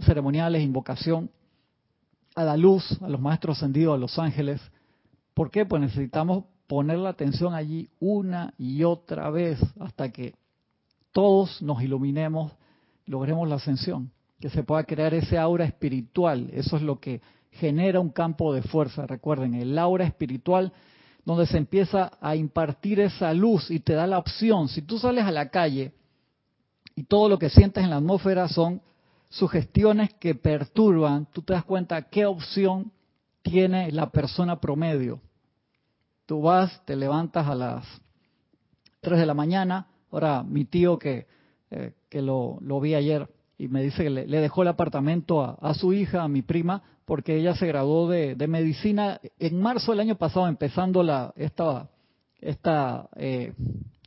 [0.00, 1.30] ceremoniales, invocación
[2.34, 4.60] a la luz, a los maestros ascendidos, a los ángeles,
[5.34, 5.64] ¿Por qué?
[5.64, 10.34] Pues necesitamos poner la atención allí una y otra vez hasta que
[11.12, 12.52] todos nos iluminemos,
[13.06, 16.48] logremos la ascensión, que se pueda crear ese aura espiritual.
[16.52, 19.06] Eso es lo que genera un campo de fuerza.
[19.06, 20.72] Recuerden, el aura espiritual
[21.24, 24.68] donde se empieza a impartir esa luz y te da la opción.
[24.68, 25.92] Si tú sales a la calle
[26.94, 28.80] y todo lo que sientes en la atmósfera son
[29.28, 32.92] sugestiones que perturban, tú te das cuenta qué opción
[33.42, 35.20] tiene la persona promedio.
[36.26, 37.84] Tú vas, te levantas a las
[39.00, 39.86] 3 de la mañana.
[40.10, 41.26] Ahora, mi tío que
[41.72, 45.72] eh, que lo, lo, vi ayer y me dice que le, dejó el apartamento a,
[45.74, 50.16] su hija, a mi prima, porque ella se graduó de, medicina en marzo del año
[50.16, 51.88] pasado, empezando la esta,
[52.40, 53.52] esta eh,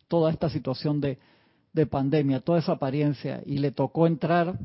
[0.10, 1.19] toda esta situación de,
[1.72, 4.60] de pandemia, toda esa apariencia, y le tocó entrar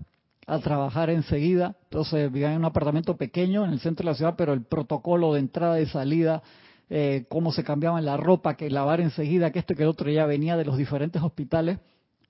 [0.49, 1.77] a trabajar enseguida.
[1.85, 5.35] Entonces vivía en un apartamento pequeño en el centro de la ciudad, pero el protocolo
[5.35, 6.43] de entrada y salida,
[6.89, 10.25] eh, cómo se cambiaban la ropa, que lavar enseguida, que esto que el otro ya
[10.25, 11.79] venía de los diferentes hospitales.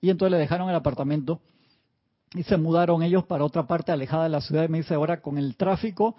[0.01, 1.39] Y entonces le dejaron el apartamento
[2.33, 4.65] y se mudaron ellos para otra parte alejada de la ciudad.
[4.65, 6.15] Y me dice, ahora con el tráfico,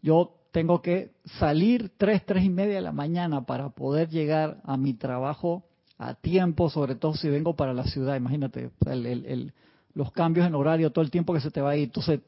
[0.00, 4.78] yo tengo que salir tres, tres y media de la mañana para poder llegar a
[4.78, 5.64] mi trabajo
[5.98, 8.16] a tiempo, sobre todo si vengo para la ciudad.
[8.16, 8.70] Imagínate
[9.94, 11.84] los cambios en horario, todo el tiempo que se te va a ir.
[11.84, 12.20] Entonces,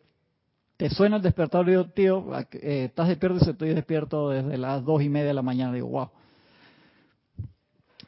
[0.76, 4.84] te suena el despertador y digo, tío, eh, estás despierto y estoy despierto desde las
[4.84, 5.72] dos y media de la mañana.
[5.72, 6.10] Digo, wow.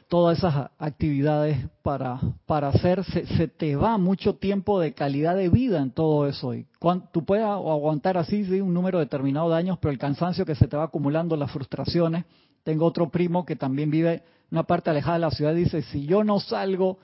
[0.09, 5.83] Todas esas actividades para, para hacer, se, te va mucho tiempo de calidad de vida
[5.83, 6.55] en todo eso.
[6.55, 6.67] Y
[7.13, 10.67] tú puedes aguantar así sí, un número determinado de años, pero el cansancio que se
[10.67, 12.25] te va acumulando, las frustraciones.
[12.65, 16.25] Tengo otro primo que también vive una parte alejada de la ciudad, dice, si yo
[16.25, 16.99] no salgo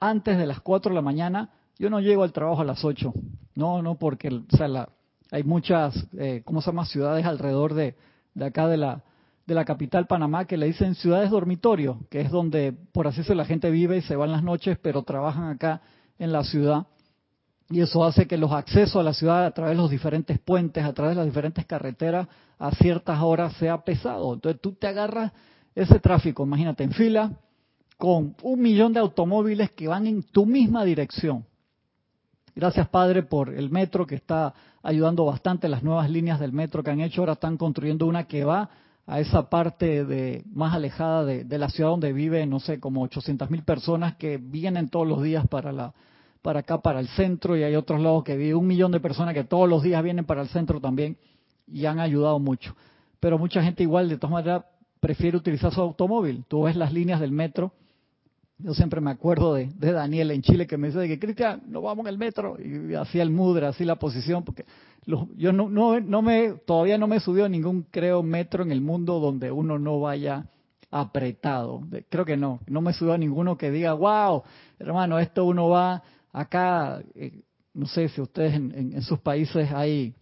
[0.00, 3.12] antes de las 4 de la mañana, yo no llego al trabajo a las 8.
[3.54, 4.88] No, no, porque o sea,
[5.30, 7.94] hay muchas, eh, ¿cómo se llama?, ciudades alrededor de,
[8.34, 9.02] de acá de la,
[9.46, 13.42] de la capital Panamá que le dicen ciudades dormitorio, que es donde, por así decirlo,
[13.42, 15.80] la gente vive y se va en las noches, pero trabajan acá
[16.18, 16.86] en la ciudad.
[17.70, 20.84] Y eso hace que los accesos a la ciudad a través de los diferentes puentes,
[20.84, 22.26] a través de las diferentes carreteras,
[22.58, 24.34] a ciertas horas sea pesado.
[24.34, 25.32] Entonces tú te agarras
[25.74, 27.32] ese tráfico, imagínate, en fila,
[27.98, 31.44] con un millón de automóviles que van en tu misma dirección.
[32.58, 36.90] Gracias, Padre, por el metro que está ayudando bastante, las nuevas líneas del metro que
[36.90, 37.20] han hecho.
[37.20, 38.68] Ahora están construyendo una que va
[39.06, 43.48] a esa parte de más alejada de, la ciudad donde vive, no sé, como 800
[43.48, 45.94] mil personas que vienen todos los días para la
[46.42, 49.34] para acá, para el centro, y hay otros lados que vive un millón de personas
[49.34, 51.16] que todos los días vienen para el centro también
[51.68, 52.74] y han ayudado mucho.
[53.20, 54.64] Pero mucha gente igual, de todas maneras,
[54.98, 56.44] prefiere utilizar su automóvil.
[56.48, 57.70] Tú ves las líneas del metro.
[58.60, 62.04] Yo siempre me acuerdo de, Daniel en Chile que me dice que Cristian, nos vamos
[62.06, 64.64] en el metro y hacía el mudra, así la posición, porque
[65.36, 69.20] yo no, no, no me, todavía no me a ningún, creo, metro en el mundo
[69.20, 70.46] donde uno no vaya
[70.90, 71.82] apretado.
[72.08, 74.42] Creo que no, no me he subido a ninguno que diga, wow,
[74.80, 77.42] hermano, esto uno va acá, eh,
[77.74, 80.14] no sé si ustedes en, sus países hay,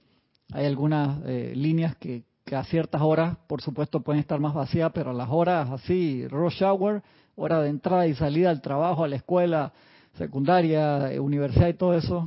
[0.53, 4.93] hay algunas eh, líneas que, que a ciertas horas, por supuesto, pueden estar más vacías,
[4.95, 7.03] pero a las horas así, rush hour,
[7.37, 9.73] hora de entrada y salida al trabajo, a la escuela
[10.19, 12.27] secundaria, eh, universidad y todo eso,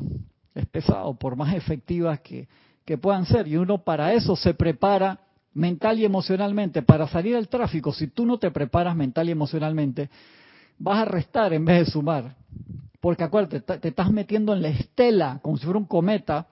[0.56, 2.48] es pesado, por más efectivas que,
[2.86, 3.48] que puedan ser.
[3.48, 5.19] Y uno para eso se prepara
[5.54, 6.82] mental y emocionalmente.
[6.82, 10.10] Para salir al tráfico, si tú no te preparas mental y emocionalmente,
[10.78, 12.36] vas a restar en vez de sumar.
[13.02, 16.48] Porque acuérdate, te estás metiendo en la estela, como si fuera un cometa,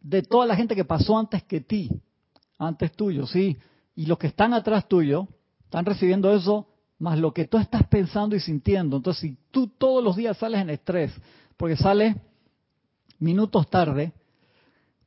[0.00, 1.90] de toda la gente que pasó antes que ti
[2.60, 3.56] antes tuyo, sí.
[3.96, 5.26] Y los que están atrás tuyo
[5.64, 6.68] están recibiendo eso
[7.00, 8.98] más lo que tú estás pensando y sintiendo.
[8.98, 11.12] Entonces, si tú todos los días sales en estrés,
[11.56, 12.14] porque sales
[13.18, 14.12] minutos tarde,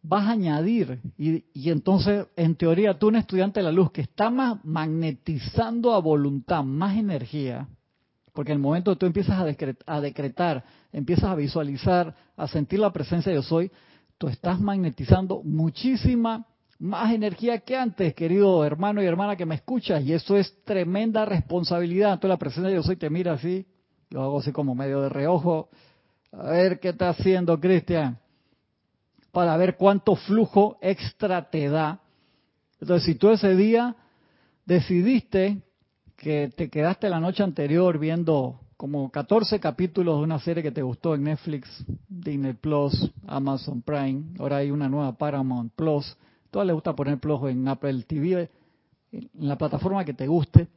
[0.02, 1.00] vas a añadir.
[1.18, 6.00] Y, entonces, en teoría, tú, un estudiante de la luz que está más magnetizando a
[6.00, 7.68] voluntad, más energía,
[8.34, 12.48] porque en el momento que tú empiezas a decretar, a decretar, empiezas a visualizar, a
[12.48, 13.72] sentir la presencia de yo soy,
[14.18, 16.48] tú estás magnetizando muchísima
[16.84, 21.24] más energía que antes, querido hermano y hermana que me escuchas, y eso es tremenda
[21.24, 22.13] responsabilidad.
[22.13, 23.65] Entonces la presencia de Dios hoy te mira así,
[24.10, 25.69] lo hago así como medio de reojo,
[26.34, 28.19] a ver qué está haciendo Cristian,
[29.32, 32.02] para ver cuánto flujo extra te da.
[32.82, 33.96] Entonces si tú ese día
[34.65, 35.62] decidiste
[36.17, 40.82] que te quedaste la noche anterior viendo como 14 capítulos de una serie que te
[40.82, 46.17] gustó en Netflix, Disney Plus, Amazon Prime, ahora hay una nueva Paramount Plus,
[46.54, 48.48] todas les gusta poner plus en Apple TV,
[49.12, 50.68] en la plataforma que te guste,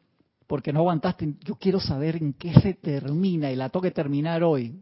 [0.46, 1.34] porque no aguantaste.
[1.44, 4.74] Yo quiero saber en qué se termina y la toque terminar hoy.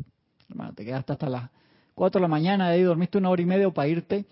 [0.48, 1.50] Hermano, te quedaste hasta las
[1.96, 4.24] 4 de la mañana, de ahí dormiste una hora y media para irte.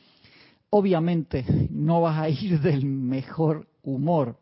[0.71, 4.37] Obviamente no vas a ir del mejor humor,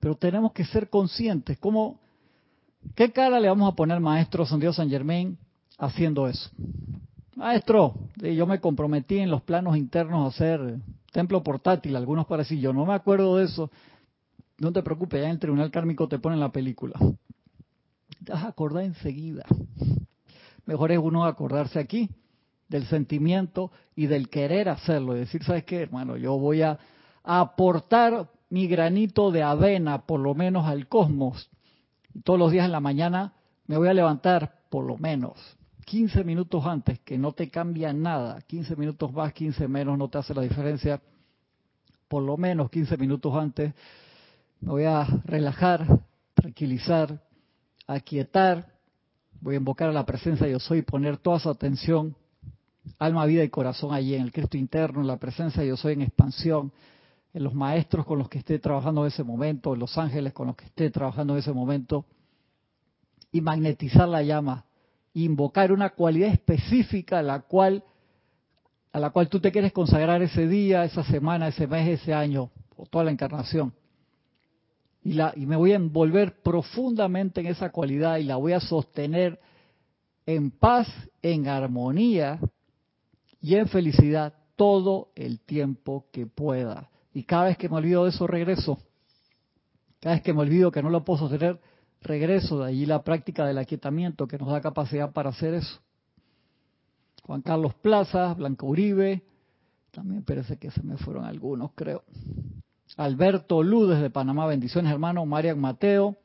[0.00, 1.58] pero tenemos que ser conscientes.
[1.58, 2.00] ¿Cómo,
[2.94, 5.36] ¿Qué cara le vamos a poner, maestro San Dios San Germain,
[5.76, 6.50] haciendo eso?
[7.36, 10.80] Maestro, yo me comprometí en los planos internos a hacer
[11.12, 13.70] templo portátil, algunos parecen, yo no me acuerdo de eso.
[14.58, 16.98] No te preocupes, ya en el tribunal kármico te ponen la película.
[18.24, 19.44] Te vas a acordar enseguida.
[20.66, 22.08] Mejor es uno acordarse aquí
[22.68, 25.14] del sentimiento y del querer hacerlo.
[25.14, 26.16] Y decir, ¿sabes qué, hermano?
[26.16, 26.78] Yo voy a
[27.22, 31.50] aportar mi granito de avena, por lo menos al cosmos.
[32.24, 33.34] todos los días en la mañana
[33.66, 35.38] me voy a levantar por lo menos
[35.84, 40.18] 15 minutos antes, que no te cambia nada, 15 minutos más, 15 menos, no te
[40.18, 41.00] hace la diferencia,
[42.08, 43.74] por lo menos 15 minutos antes,
[44.60, 45.86] me voy a relajar,
[46.34, 47.20] tranquilizar,
[47.86, 48.72] aquietar,
[49.40, 52.14] voy a invocar a la presencia yo soy, poner toda su atención,
[52.98, 55.94] alma, vida y corazón allí en el Cristo interno, en la presencia de yo soy
[55.94, 56.72] en expansión,
[57.34, 60.48] en los maestros con los que esté trabajando en ese momento, en los ángeles con
[60.48, 62.04] los que esté trabajando en ese momento,
[63.32, 64.64] y magnetizar la llama,
[65.14, 67.84] invocar una cualidad específica a la cual
[68.92, 72.50] a la cual tú te quieres consagrar ese día, esa semana, ese mes, ese año,
[72.76, 73.72] o toda la encarnación.
[75.02, 78.60] Y, la, y me voy a envolver profundamente en esa cualidad y la voy a
[78.60, 79.40] sostener
[80.26, 80.88] en paz,
[81.22, 82.38] en armonía
[83.40, 86.90] y en felicidad todo el tiempo que pueda.
[87.14, 88.78] Y cada vez que me olvido de eso, regreso.
[90.00, 91.58] Cada vez que me olvido que no lo puedo sostener,
[92.02, 92.60] regreso.
[92.60, 95.80] De allí la práctica del aquietamiento que nos da capacidad para hacer eso.
[97.24, 99.22] Juan Carlos Plaza, Blanca Uribe,
[99.92, 102.02] también parece que se me fueron algunos, creo.
[102.96, 105.24] Alberto Lu desde Panamá, bendiciones hermano.
[105.24, 106.16] Marian Mateo,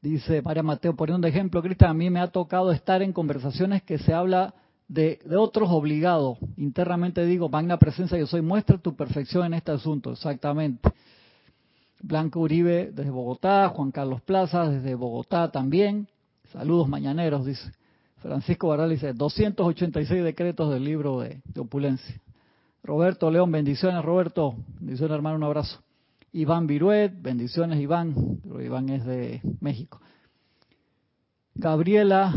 [0.00, 3.82] dice Marian Mateo, poniendo un ejemplo, Cristian, a mí me ha tocado estar en conversaciones
[3.82, 4.54] que se habla
[4.88, 6.38] de, otros obligados.
[6.56, 10.88] Internamente digo, magna presencia, yo soy, muestra tu perfección en este asunto, exactamente.
[12.02, 16.08] Blanco Uribe desde Bogotá, Juan Carlos Plaza desde Bogotá también.
[16.52, 17.72] Saludos mañaneros, dice.
[18.18, 22.20] Francisco Barral dice, 286 decretos del libro de, opulencia.
[22.82, 25.80] Roberto León, bendiciones Roberto, bendiciones hermano, un abrazo.
[26.32, 30.00] Iván Viruet, bendiciones Iván, pero Iván es de México.
[31.54, 32.34] Gabriela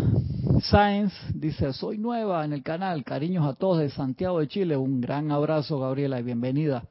[0.61, 5.01] Sáenz dice, soy nueva en el canal, cariños a todos de Santiago de Chile, un
[5.01, 6.83] gran abrazo Gabriela y bienvenida.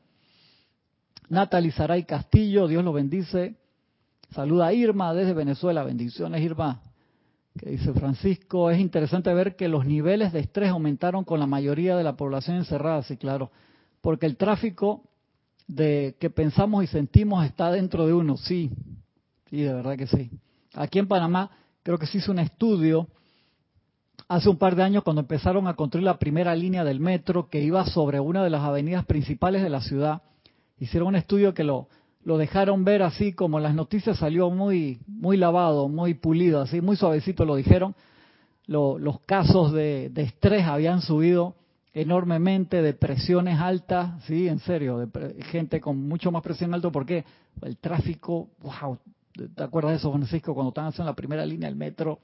[1.28, 3.56] Natalie Saray Castillo, Dios lo bendice.
[4.30, 6.82] Saluda a Irma desde Venezuela, bendiciones Irma.
[7.58, 11.96] Que dice Francisco, es interesante ver que los niveles de estrés aumentaron con la mayoría
[11.96, 13.50] de la población encerrada, sí, claro,
[14.00, 15.02] porque el tráfico
[15.66, 18.70] de que pensamos y sentimos está dentro de uno, sí,
[19.50, 20.30] sí, de verdad que sí.
[20.74, 21.50] Aquí en Panamá
[21.82, 23.08] creo que se hizo un estudio
[24.28, 27.60] hace un par de años cuando empezaron a construir la primera línea del metro que
[27.60, 30.22] iba sobre una de las avenidas principales de la ciudad.
[30.80, 31.88] Hicieron un estudio que lo,
[32.24, 36.96] lo dejaron ver así como las noticias salió muy, muy lavado, muy pulido, así muy
[36.96, 37.94] suavecito lo dijeron.
[38.66, 41.54] los casos de, estrés habían subido
[41.94, 47.24] enormemente, de presiones altas, sí, en serio, de gente con mucho más presión alta, porque
[47.62, 48.98] el tráfico, wow,
[49.32, 50.54] ¿te acuerdas de eso, Francisco?
[50.54, 52.18] Cuando estaban haciendo la primera línea del metro,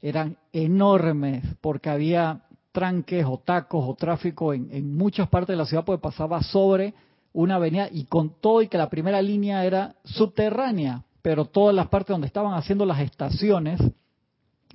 [0.00, 2.40] eran enormes, porque había
[2.72, 6.94] tranques o tacos o tráfico en, en muchas partes de la ciudad, porque pasaba sobre
[7.32, 11.88] una avenida y con todo y que la primera línea era subterránea, pero todas las
[11.88, 13.80] partes donde estaban haciendo las estaciones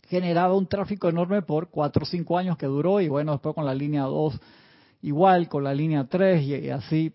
[0.07, 3.65] generaba un tráfico enorme por cuatro o cinco años que duró y bueno, después con
[3.65, 4.39] la línea 2
[5.01, 7.13] igual, con la línea 3 y, así.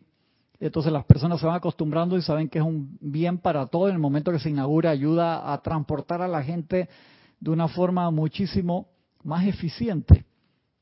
[0.61, 3.88] Entonces las personas se van acostumbrando y saben que es un bien para todo.
[3.88, 6.88] En el momento que se inaugura ayuda a transportar a la gente
[7.40, 8.88] de una forma muchísimo
[9.24, 10.24] más eficiente.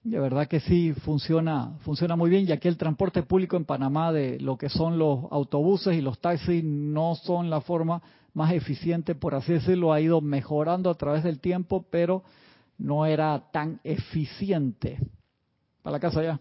[0.02, 2.48] De verdad que sí funciona, funciona muy bien.
[2.48, 6.18] Y aquí el transporte público en Panamá de lo que son los autobuses y los
[6.20, 11.24] taxis no son la forma más eficiente, por así decirlo, ha ido mejorando a través
[11.24, 12.22] del tiempo, pero
[12.78, 14.98] no era tan eficiente.
[15.82, 16.40] Para la casa ya.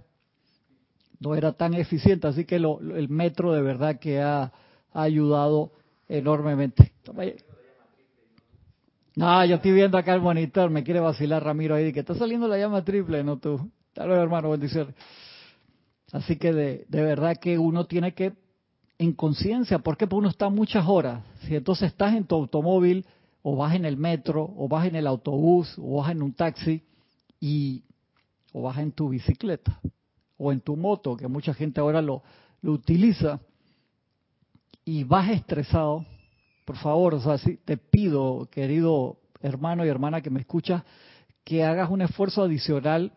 [1.20, 4.54] No era tan eficiente, así que el metro de verdad que ha
[4.94, 5.72] ayudado
[6.08, 6.94] enormemente.
[9.20, 12.48] No, yo estoy viendo acá el monitor, me quiere vacilar Ramiro ahí, que está saliendo
[12.48, 13.70] la llama triple, no tú.
[13.90, 14.96] Hasta luego, hermano, bendiciones.
[16.14, 18.32] Así que de, de verdad que uno tiene que,
[18.98, 21.22] en conciencia, porque uno está muchas horas.
[21.42, 23.06] Si entonces estás en tu automóvil,
[23.42, 26.82] o vas en el metro, o vas en el autobús, o vas en un taxi,
[27.42, 27.84] y,
[28.54, 29.82] o vas en tu bicicleta,
[30.38, 32.24] o en tu moto, que mucha gente ahora lo,
[32.62, 33.42] lo utiliza,
[34.86, 36.06] y vas estresado,
[36.70, 40.84] por favor, o sea, te pido, querido hermano y hermana que me escuchas,
[41.44, 43.12] que hagas un esfuerzo adicional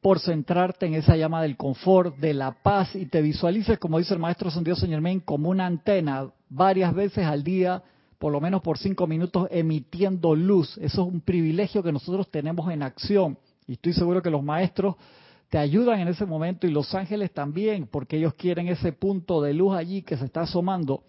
[0.00, 4.12] por centrarte en esa llama del confort, de la paz y te visualices, como dice
[4.12, 7.80] el maestro San Dios Señor como una antena varias veces al día,
[8.18, 10.76] por lo menos por cinco minutos, emitiendo luz.
[10.78, 13.38] Eso es un privilegio que nosotros tenemos en acción.
[13.68, 14.96] Y estoy seguro que los maestros
[15.48, 19.54] te ayudan en ese momento y los ángeles también, porque ellos quieren ese punto de
[19.54, 21.04] luz allí que se está asomando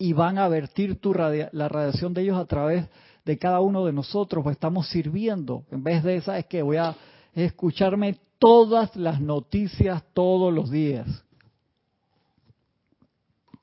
[0.00, 2.88] y van a vertir tu la radiación de ellos a través
[3.26, 5.64] de cada uno de nosotros, pues estamos sirviendo.
[5.70, 6.96] En vez de esa es que voy a
[7.34, 11.06] escucharme todas las noticias todos los días.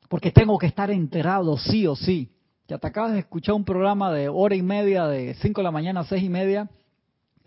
[0.08, 2.30] Porque tengo que estar enterado sí o sí.
[2.68, 5.72] Ya te acabas de escuchar un programa de hora y media, de 5 de la
[5.72, 6.70] mañana a 6 y media.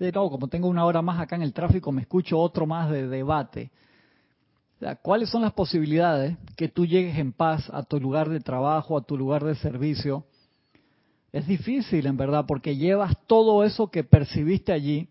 [0.00, 2.90] De nuevo, como tengo una hora más acá en el tráfico, me escucho otro más
[2.90, 3.70] de debate.
[5.02, 9.02] ¿Cuáles son las posibilidades que tú llegues en paz a tu lugar de trabajo, a
[9.02, 10.24] tu lugar de servicio?
[11.32, 15.08] Es difícil, en verdad, porque llevas todo eso que percibiste allí,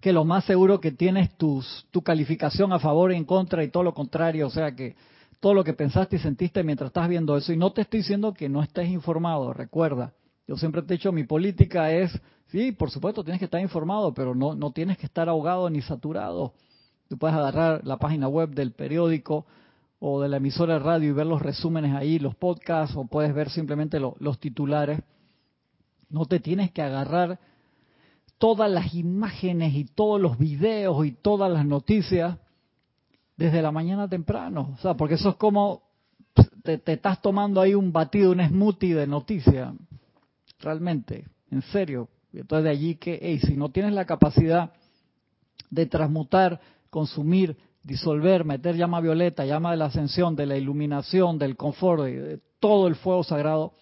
[0.00, 3.82] que lo más seguro que tienes tus, tu calificación a favor en contra y todo
[3.82, 4.94] lo contrario, o sea que
[5.40, 7.52] todo lo que pensaste y sentiste mientras estás viendo eso.
[7.52, 10.12] Y no te estoy diciendo que no estés informado, recuerda.
[10.46, 12.12] Yo siempre te he dicho, mi política es,
[12.48, 15.80] sí, por supuesto, tienes que estar informado, pero no, no tienes que estar ahogado ni
[15.80, 16.52] saturado.
[17.08, 19.46] Tú puedes agarrar la página web del periódico
[19.98, 23.34] o de la emisora de radio y ver los resúmenes ahí, los podcasts, o puedes
[23.34, 25.00] ver simplemente los titulares.
[26.08, 27.38] No te tienes que agarrar
[28.38, 32.38] todas las imágenes y todos los videos y todas las noticias
[33.36, 34.74] desde la mañana temprano.
[34.74, 35.82] O sea, porque eso es como
[36.62, 39.72] te, estás tomando ahí un batido, un smoothie de noticias.
[40.58, 42.08] Realmente, en serio.
[42.32, 44.72] Entonces de allí que, hey, si no tienes la capacidad
[45.70, 46.60] de transmutar,
[46.90, 52.40] consumir, disolver, meter llama violeta, llama de la ascensión, de la iluminación, del confort, de
[52.60, 53.72] todo el fuego sagrado,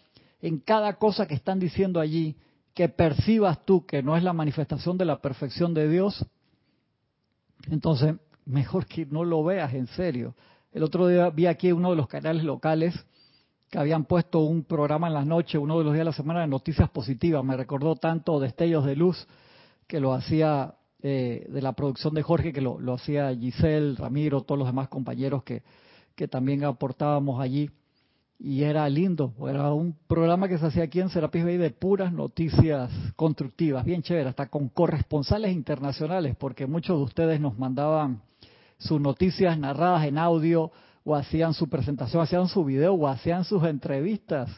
[0.40, 2.36] en cada cosa que están diciendo allí,
[2.74, 6.26] que percibas tú que no es la manifestación de la perfección de Dios,
[7.70, 10.34] entonces mejor que no lo veas en serio.
[10.72, 12.94] El otro día vi aquí uno de los canales locales
[13.70, 16.40] que habían puesto un programa en la noche, uno de los días de la semana
[16.40, 17.44] de noticias positivas.
[17.44, 19.26] Me recordó tanto Destellos de Luz,
[19.86, 20.74] que lo hacía
[21.06, 24.88] eh, de la producción de Jorge, que lo, lo, hacía Giselle, Ramiro, todos los demás
[24.88, 25.62] compañeros que,
[26.14, 27.70] que también aportábamos allí.
[28.38, 32.10] Y era lindo, era un programa que se hacía aquí en Serapis Bay de puras
[32.10, 38.22] noticias constructivas, bien chévere, hasta con corresponsales internacionales, porque muchos de ustedes nos mandaban
[38.78, 40.72] sus noticias narradas en audio
[41.04, 44.50] o hacían su presentación, hacían su video o hacían sus entrevistas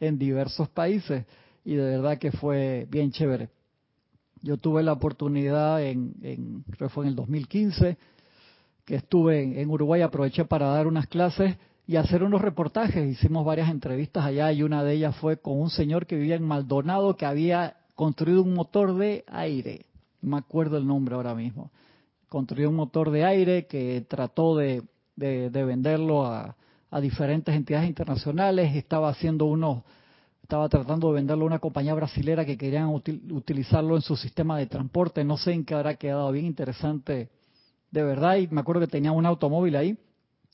[0.00, 1.24] en diversos países
[1.64, 3.50] y de verdad que fue bien chévere.
[4.46, 7.98] Yo tuve la oportunidad en, en fue en el 2015
[8.84, 13.10] que estuve en, Uruguay, aproveché para dar unas clases y hacer unos reportajes.
[13.10, 16.44] Hicimos varias entrevistas allá y una de ellas fue con un señor que vivía en
[16.44, 19.86] Maldonado que había construido un motor de aire.
[20.22, 21.72] No me acuerdo el nombre ahora mismo
[22.28, 24.82] construyó un motor de aire que trató de,
[25.16, 26.56] de, venderlo a,
[26.90, 29.82] a, diferentes entidades internacionales, estaba haciendo unos,
[30.46, 34.66] estaba tratando de venderlo a una compañía brasilera que querían utilizarlo en su sistema de
[34.66, 37.30] transporte, no sé en qué habrá quedado, bien interesante
[37.90, 39.98] de verdad, y me acuerdo que tenía un automóvil ahí,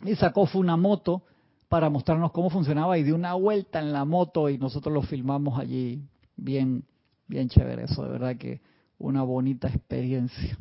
[0.03, 1.25] y sacó fue una moto
[1.69, 5.59] para mostrarnos cómo funcionaba y dio una vuelta en la moto y nosotros lo filmamos
[5.59, 6.03] allí,
[6.37, 6.85] bien,
[7.27, 8.63] bien chévere eso, de verdad que
[8.99, 10.57] una bonita experiencia.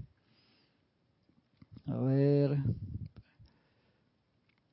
[1.88, 2.58] A ver.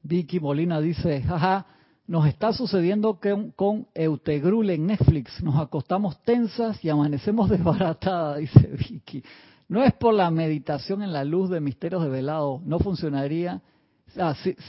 [0.02, 1.64] Vicky Molina dice, jaja,
[2.08, 5.42] nos está sucediendo que con Eutegrul en Netflix.
[5.42, 9.22] Nos acostamos tensas y amanecemos desbaratadas, dice Vicky.
[9.68, 13.60] No es por la meditación en la luz de misterios de velado, no funcionaría.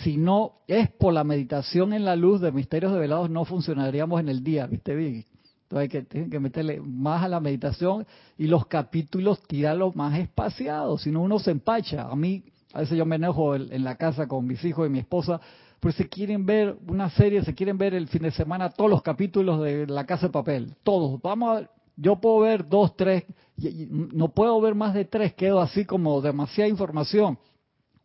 [0.04, 4.20] si, no es por la meditación en la luz de misterios de velados, no funcionaríamos
[4.20, 5.26] en el día, ¿viste, Vicky?
[5.64, 8.06] Entonces hay que, que meterle más a la meditación
[8.38, 12.10] y los capítulos tirarlos más espaciados, si no uno se empacha.
[12.10, 15.00] A mí, a veces yo me enojo en la casa con mis hijos y mi
[15.00, 15.40] esposa,
[15.80, 19.02] pues se quieren ver una serie, se quieren ver el fin de semana todos los
[19.02, 21.22] capítulos de La Casa de Papel, todos.
[21.22, 23.24] Vamos a, yo puedo ver dos, tres,
[23.58, 27.38] no puedo ver más de tres, quedo así como demasiada información.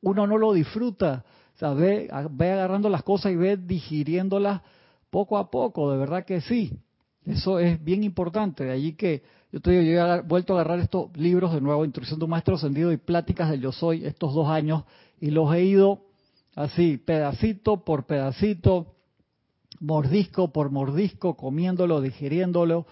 [0.00, 4.62] Uno no lo disfruta, o sea, ve, ve agarrando las cosas y ve digiriéndolas
[5.10, 6.72] poco a poco, de verdad que sí.
[7.24, 8.64] Eso es bien importante.
[8.64, 12.18] De allí que yo, estoy, yo he vuelto a agarrar estos libros de nuevo, Instrucción
[12.18, 14.84] de un Maestro Ascendido y Pláticas del Yo Soy, estos dos años,
[15.20, 16.02] y los he ido
[16.54, 18.94] así, pedacito por pedacito,
[19.80, 22.86] mordisco por mordisco, comiéndolo, digiriéndolo,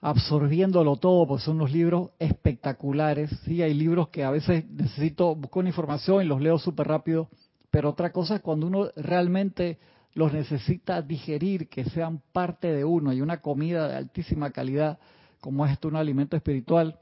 [0.00, 3.30] absorbiéndolo todo, porque son unos libros espectaculares.
[3.44, 7.28] Sí, hay libros que a veces necesito buscar una información y los leo súper rápido,
[7.70, 9.78] pero otra cosa es cuando uno realmente
[10.14, 14.98] los necesita digerir, que sean parte de uno, y una comida de altísima calidad,
[15.40, 16.98] como es esto, un alimento espiritual,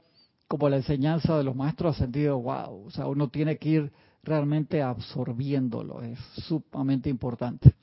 [0.47, 3.91] como la enseñanza de los maestros ascendidos, wow, o sea, uno tiene que ir
[4.27, 7.73] realmente absorbiéndolo, es sumamente importante.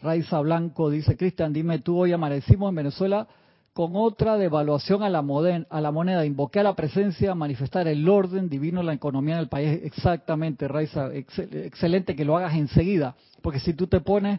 [0.00, 3.26] Raiza Blanco dice, Cristian, dime tú, hoy amanecimos en Venezuela
[3.72, 5.24] con otra devaluación a la,
[5.68, 9.48] a la moneda, invoqué a la presencia, manifestar el orden divino en la economía del
[9.48, 9.80] país.
[9.82, 14.38] Exactamente, Raiza, excelente que lo hagas enseguida, porque si tú te pones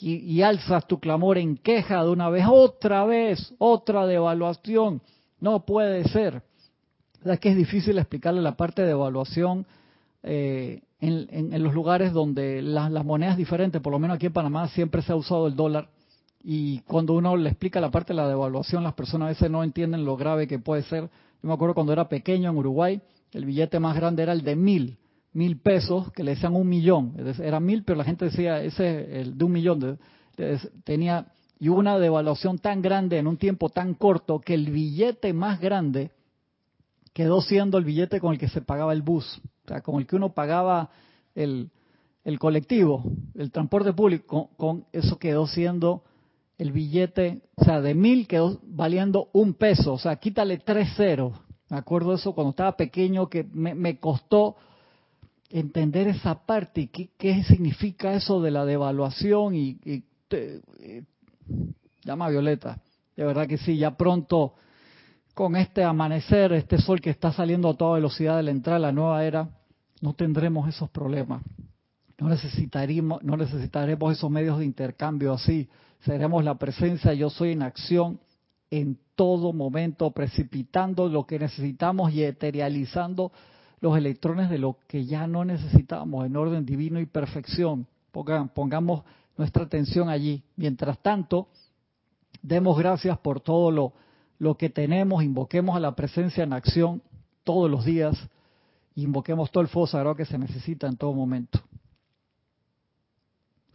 [0.00, 5.00] y, alzas tu clamor en queja de una vez, otra vez, otra devaluación,
[5.40, 6.42] no puede ser.
[7.24, 9.64] Es que es difícil explicarle la parte de evaluación
[10.26, 15.02] eh, en, los lugares donde las monedas diferentes, por lo menos aquí en Panamá siempre
[15.02, 15.90] se ha usado el dólar
[16.42, 19.62] Y cuando uno le explica la parte de la devaluación, las personas a veces no
[19.62, 21.10] entienden lo grave que puede ser.
[21.42, 23.02] Yo me acuerdo cuando era pequeño en Uruguay,
[23.32, 24.96] el billete más grande era el de mil,
[25.32, 27.14] mil pesos, que le decían un millón.
[27.42, 29.98] Era mil, pero la gente decía, ese el de un millón.
[30.84, 31.26] tenía
[31.58, 35.60] y hubo una devaluación tan grande en un tiempo tan corto que el billete más
[35.60, 36.10] grande
[37.12, 40.06] quedó siendo el billete con el que se pagaba el bus, o sea, con el
[40.06, 40.90] que uno pagaba
[41.34, 41.70] el,
[42.24, 43.04] el colectivo,
[43.34, 46.04] el transporte público, con, eso quedó siendo
[46.58, 51.32] el billete, o sea, de mil quedó valiendo un peso, o sea, quítale tres ceros.
[51.70, 54.56] Me acuerdo eso cuando estaba pequeño que me, costó
[55.50, 56.82] entender esa parte.
[56.82, 60.04] Y qué, qué, significa eso de la devaluación y, y
[62.04, 62.80] llama Violeta,
[63.16, 64.54] de verdad que sí, ya pronto
[65.34, 68.92] con este amanecer, este sol que está saliendo a toda velocidad de la entrada la
[68.92, 69.48] nueva era,
[70.00, 71.42] no tendremos esos problemas.
[72.18, 75.68] No necesitaremos, no necesitaremos esos medios de intercambio así.
[76.04, 78.20] Seremos la presencia, yo soy en acción
[78.70, 83.32] en todo momento, precipitando lo que necesitamos y eterializando
[83.80, 87.86] los electrones de lo que ya no necesitamos en orden divino y perfección.
[88.54, 89.02] pongamos
[89.36, 90.44] nuestra atención allí.
[90.56, 91.48] Mientras tanto,
[92.40, 93.92] demos gracias por todo lo,
[94.38, 97.02] lo que tenemos, invoquemos a la presencia en acción
[97.44, 98.16] todos los días,
[98.94, 101.60] invoquemos todo el fuego que se necesita en todo momento.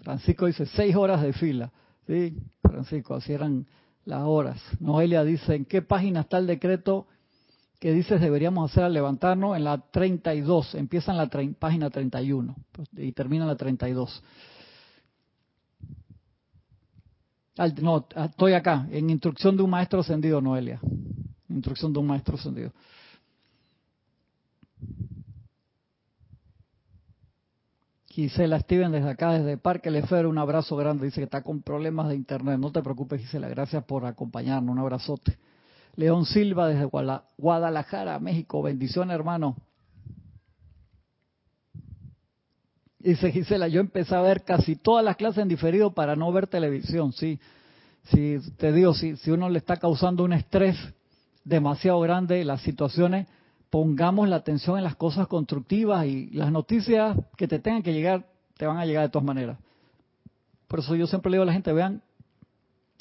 [0.02, 1.72] Francisco dice seis horas de fila.
[2.08, 3.68] Sí, Francisco, así eran
[4.06, 4.62] las horas.
[4.80, 7.06] Noelia dice, ¿en qué página está el decreto
[7.80, 9.56] que dices deberíamos hacer al levantarnos?
[9.56, 11.30] En la 32, empieza en la
[11.60, 12.56] página 31
[12.98, 14.24] y termina en la 32.
[17.82, 20.80] No, estoy acá, en instrucción de un maestro ascendido, Noelia.
[21.50, 22.72] Instrucción de un maestro ascendido.
[28.08, 31.06] Gisela Steven desde acá, desde Parque Lefero, un abrazo grande.
[31.06, 32.60] Dice que está con problemas de internet.
[32.60, 33.48] No te preocupes, Gisela.
[33.50, 34.72] Gracias por acompañarnos.
[34.74, 35.38] Un abrazote.
[35.96, 36.90] León Silva desde
[37.38, 38.62] Guadalajara, México.
[38.62, 39.56] Bendiciones, hermano.
[43.00, 46.48] Dice Gisela, yo empecé a ver casi todas las clases en diferido para no ver
[46.48, 47.40] televisión, sí.
[48.04, 50.76] Si te digo, si, si uno le está causando un estrés
[51.46, 53.28] demasiado grande, las situaciones,
[53.70, 58.26] pongamos la atención en las cosas constructivas y las noticias que te tengan que llegar,
[58.58, 59.58] te van a llegar de todas maneras.
[60.68, 62.02] Por eso yo siempre le digo a la gente, vean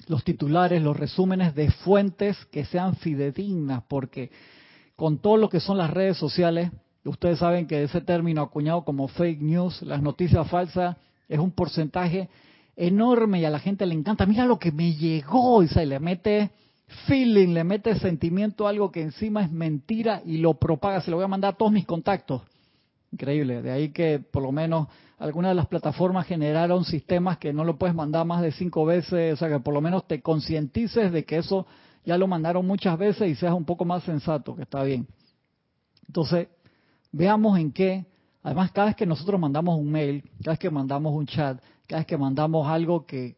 [0.06, 4.30] los titulares, los resúmenes de fuentes que sean fidedignas, porque
[4.96, 6.70] con todo lo que son las redes sociales,
[7.08, 10.96] Ustedes saben que ese término acuñado como fake news, las noticias falsas,
[11.28, 12.28] es un porcentaje
[12.76, 14.26] enorme y a la gente le encanta.
[14.26, 16.50] Mira lo que me llegó y se le mete
[17.06, 21.00] feeling, le mete sentimiento a algo que encima es mentira y lo propaga.
[21.00, 22.42] Se lo voy a mandar a todos mis contactos.
[23.12, 23.62] Increíble.
[23.62, 24.88] De ahí que por lo menos
[25.18, 29.34] algunas de las plataformas generaron sistemas que no lo puedes mandar más de cinco veces.
[29.34, 31.66] O sea que por lo menos te concientices de que eso
[32.04, 35.06] ya lo mandaron muchas veces y seas un poco más sensato, que está bien.
[36.06, 36.48] Entonces,
[37.12, 38.06] veamos en qué,
[38.42, 42.00] además cada vez que nosotros mandamos un mail, cada vez que mandamos un chat, cada
[42.00, 43.34] vez que mandamos algo que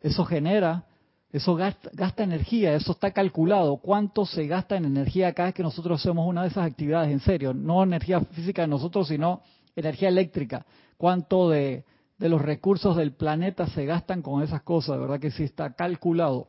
[0.00, 0.84] eso genera,
[1.30, 6.00] eso gasta, energía, eso está calculado, cuánto se gasta en energía cada vez que nosotros
[6.00, 9.42] hacemos una de esas actividades, en serio, no energía física de nosotros, sino
[9.76, 10.64] energía eléctrica,
[10.96, 11.84] cuánto de,
[12.18, 15.74] de los recursos del planeta se gastan con esas cosas, de verdad que sí está
[15.74, 16.48] calculado.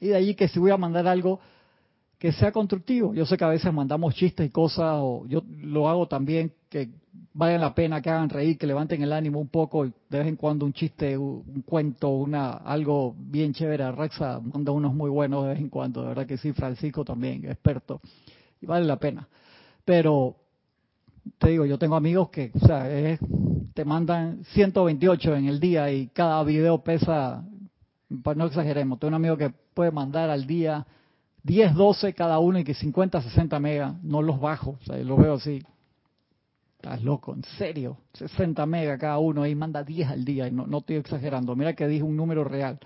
[0.00, 1.40] Y de allí que si voy a mandar algo,
[2.18, 3.14] que sea constructivo.
[3.14, 6.88] Yo sé que a veces mandamos chistes y cosas, o yo lo hago también, que
[7.34, 10.26] vale la pena, que hagan reír, que levanten el ánimo un poco, y de vez
[10.26, 13.92] en cuando un chiste, un cuento, una algo bien chévere.
[13.92, 17.44] Rexa manda unos muy buenos de vez en cuando, de verdad que sí, Francisco también,
[17.44, 18.00] experto,
[18.60, 19.28] y vale la pena.
[19.84, 20.36] Pero,
[21.38, 22.88] te digo, yo tengo amigos que, o sea,
[23.74, 27.44] te mandan 128 en el día y cada video pesa,
[28.08, 30.86] no exageremos, tengo un amigo que puede mandar al día
[31.46, 35.16] 10, 12 cada uno y que 50, 60 megas, no los bajo, o sea, lo
[35.16, 35.62] veo así.
[36.74, 40.66] Estás loco, en serio, 60 megas cada uno y manda 10 al día, y no,
[40.66, 42.80] no estoy exagerando, mira que dije un número real.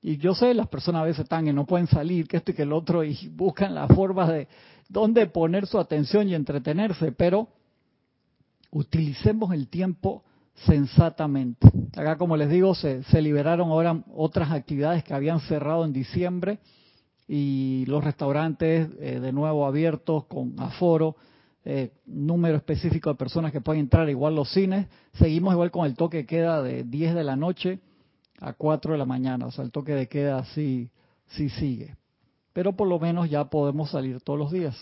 [0.00, 2.54] Y yo sé, las personas a veces están y no pueden salir, que esto y
[2.54, 4.46] que el otro, y buscan las formas de
[4.88, 7.48] dónde poner su atención y entretenerse, pero
[8.70, 10.22] utilicemos el tiempo
[10.54, 11.66] sensatamente.
[11.96, 16.60] Acá, como les digo, se liberaron ahora otras actividades que habían cerrado en diciembre
[17.26, 21.16] y los restaurantes eh, de nuevo abiertos con aforo,
[21.64, 24.86] eh, número específico de personas que pueden entrar, igual los cines.
[25.14, 27.80] Seguimos igual con el toque de queda de 10 de la noche
[28.40, 30.90] a 4 de la mañana, o sea, el toque de queda sí,
[31.28, 31.96] sí sigue.
[32.52, 34.76] Pero por lo menos ya podemos salir todos los días.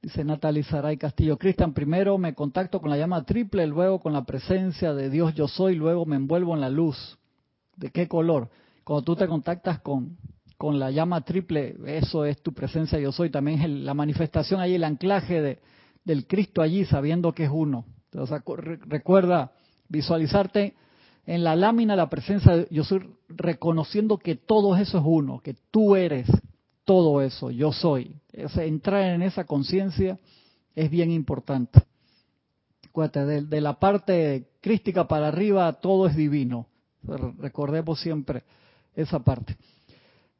[0.00, 1.38] Dice Natalie Saray Castillo.
[1.38, 5.46] Cristian, primero me contacto con la llama triple, luego con la presencia de Dios yo
[5.46, 7.18] soy, luego me envuelvo en la luz.
[7.76, 8.50] ¿De qué color?
[8.84, 10.16] Cuando tú te contactas con,
[10.58, 13.30] con la llama triple, eso es tu presencia yo soy.
[13.30, 15.58] También es la manifestación ahí, el anclaje de,
[16.04, 17.84] del Cristo allí, sabiendo que es uno.
[18.10, 18.42] Entonces,
[18.86, 19.52] recuerda
[19.88, 20.74] visualizarte
[21.26, 25.54] en la lámina la presencia de yo soy, reconociendo que todo eso es uno, que
[25.70, 26.28] tú eres
[26.84, 28.16] todo eso, yo soy.
[28.32, 30.18] entrar en esa conciencia
[30.74, 31.82] es bien importante.
[32.94, 36.66] de, de, la parte crística para arriba todo es divino.
[37.02, 38.42] Recordemos siempre
[38.94, 39.56] esa parte.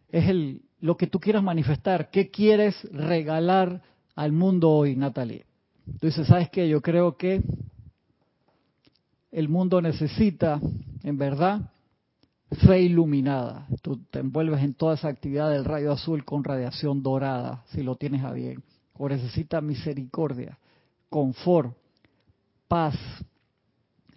[0.09, 2.11] Es el, lo que tú quieras manifestar.
[2.11, 3.82] ¿Qué quieres regalar
[4.14, 5.44] al mundo hoy, Natalie?
[6.00, 6.68] Tú dices, ¿sabes qué?
[6.68, 7.42] Yo creo que
[9.30, 10.61] el mundo necesita,
[11.03, 11.72] en verdad,
[12.66, 13.66] fe iluminada.
[13.80, 17.96] Tú te envuelves en toda esa actividad del rayo azul con radiación dorada, si lo
[17.96, 18.62] tienes a bien.
[18.94, 20.59] O necesita misericordia,
[21.09, 21.74] confort,
[22.68, 22.94] paz,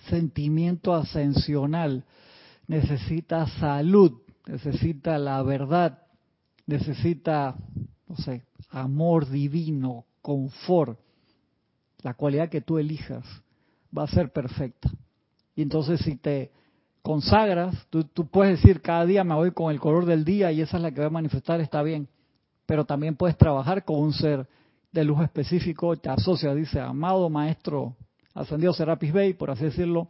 [0.10, 2.04] sentimiento ascensional,
[2.68, 6.00] necesita salud, necesita la verdad,
[6.66, 7.56] necesita,
[8.08, 11.00] no sé, amor divino, confort.
[12.02, 13.26] La cualidad que tú elijas
[13.96, 14.90] va a ser perfecta.
[15.56, 16.52] Y entonces si te
[17.02, 20.78] consagras, tú, puedes decir cada día me voy con el color del día y esa
[20.78, 22.08] es la que voy a manifestar, está bien.
[22.66, 24.48] Pero también puedes trabajar con un ser
[24.92, 27.96] de luz específico, te asocia, dice, amado maestro
[28.34, 30.10] ascendido Serapis Bey, por así decirlo,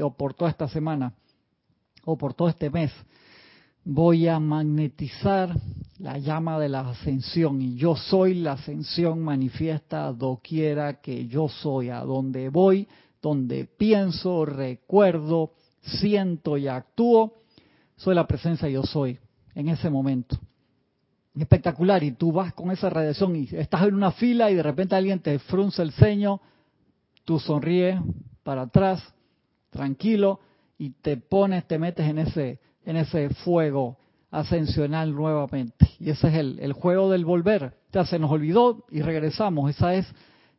[0.00, 1.14] o por toda esta semana,
[2.04, 2.92] o por todo este mes,
[3.84, 5.54] voy a magnetizar
[5.98, 11.90] la llama de la ascensión y yo soy la ascensión manifiesta doquiera que yo soy,
[11.90, 12.88] a donde voy,
[13.20, 15.52] donde pienso, recuerdo,
[15.82, 17.42] siento y actúo,
[17.96, 19.18] soy la presencia yo soy
[19.54, 20.38] en ese momento.
[21.38, 24.94] Espectacular, y tú vas con esa radiación y estás en una fila y de repente
[24.94, 26.40] alguien te frunce el ceño,
[27.24, 28.00] tú sonríes
[28.42, 29.02] para atrás,
[29.70, 30.40] tranquilo,
[30.78, 33.98] y te pones, te metes en ese, en ese fuego
[34.30, 35.88] ascensional nuevamente.
[35.98, 37.74] Y ese es el, juego del volver.
[37.92, 39.70] Ya se nos olvidó y regresamos.
[39.70, 40.06] Esa es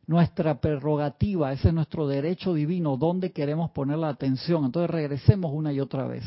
[0.06, 4.64] nuestra prerrogativa, ese es nuestro derecho divino, donde queremos poner la atención.
[4.64, 6.24] Entonces regresemos una y otra vez,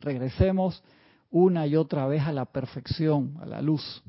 [0.00, 0.82] regresemos
[1.30, 4.02] una y otra vez a la perfección, a la luz.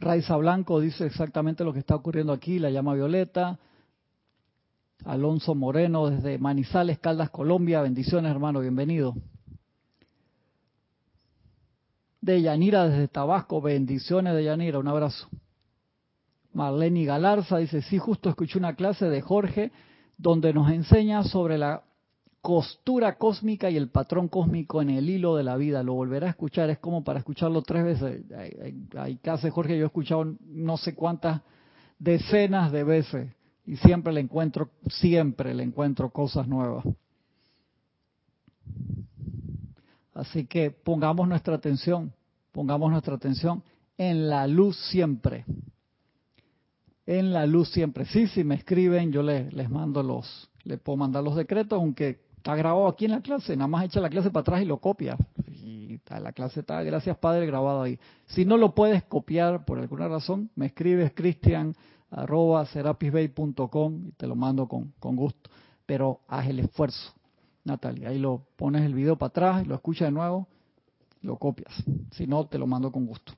[0.00, 3.58] Raiza Blanco dice exactamente lo que está ocurriendo aquí, la llama violeta.
[5.04, 7.82] Alonso Moreno desde Manizales, Caldas, Colombia.
[7.82, 9.14] Bendiciones, hermano, bienvenido.
[12.20, 15.28] De Yanira desde Tabasco, bendiciones de Yanira, un abrazo.
[16.52, 19.70] Marlene Galarza dice, sí, justo escuché una clase de Jorge
[20.16, 21.84] donde nos enseña sobre la
[22.40, 25.82] costura cósmica y el patrón cósmico en el hilo de la vida.
[25.84, 28.24] Lo volverá a escuchar, es como para escucharlo tres veces.
[28.96, 31.42] Hay, clases, Jorge, yo he escuchado no sé cuántas
[31.98, 33.37] decenas de veces
[33.68, 36.84] y siempre le encuentro, siempre le encuentro cosas nuevas.
[40.14, 42.12] Así que pongamos nuestra atención,
[42.50, 43.62] pongamos nuestra atención
[43.98, 45.44] en la luz siempre
[47.08, 48.04] en la luz siempre.
[48.04, 52.20] Sí, si me escriben, yo les, les mando los, les puedo mandar los decretos, aunque
[52.36, 54.76] está grabado aquí en la clase, nada más echa la clase para atrás y lo
[54.76, 55.16] copia.
[55.46, 57.98] Y la clase está, gracias Padre, grabado ahí.
[58.26, 61.74] Si no lo puedes copiar por alguna razón, me escribes cristian
[62.10, 65.50] arroba serapisbay.com y te lo mando con, con gusto.
[65.86, 67.12] Pero haz el esfuerzo,
[67.64, 68.08] Natalia.
[68.08, 70.46] Ahí lo pones el video para atrás, lo escuchas de nuevo,
[71.22, 71.72] lo copias.
[72.12, 73.32] Si no, te lo mando con gusto.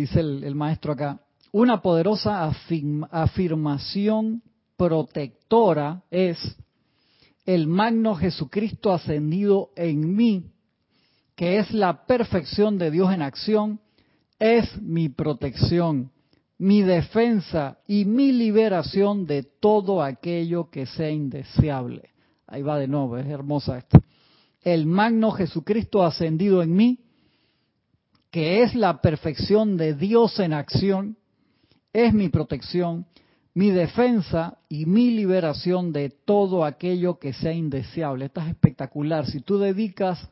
[0.00, 1.20] dice el, maestro acá,
[1.52, 2.50] una poderosa
[3.10, 4.42] afirmación
[4.76, 6.38] protectora es
[7.44, 10.44] el magno Jesucristo ascendido en mí,
[11.34, 13.80] que es la perfección de Dios en acción,
[14.40, 16.10] es mi protección,
[16.58, 22.10] mi defensa y mi liberación de todo aquello que sea indeseable.
[22.46, 24.02] Ahí va de nuevo, es hermosa esto.
[24.62, 26.98] El magno Jesucristo ascendido en mí,
[28.30, 31.16] que es la perfección de Dios en acción,
[31.92, 33.06] es mi protección,
[33.54, 38.26] mi defensa y mi liberación de todo aquello que sea indeseable.
[38.26, 39.26] Esto es espectacular.
[39.26, 40.28] Si tú dedicas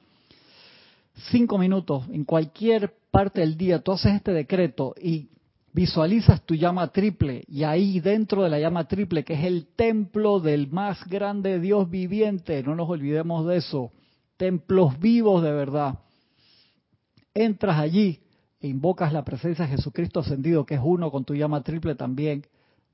[1.31, 5.31] cinco minutos en cualquier parte del día, tú haces este decreto y
[5.73, 10.41] visualizas tu llama triple y ahí dentro de la llama triple, que es el templo
[10.41, 13.93] del más grande Dios viviente, no nos olvidemos de eso,
[14.37, 15.99] templos vivos de verdad
[17.39, 18.21] entras allí
[18.61, 22.45] e invocas la presencia de Jesucristo ascendido, que es uno con tu llama triple también,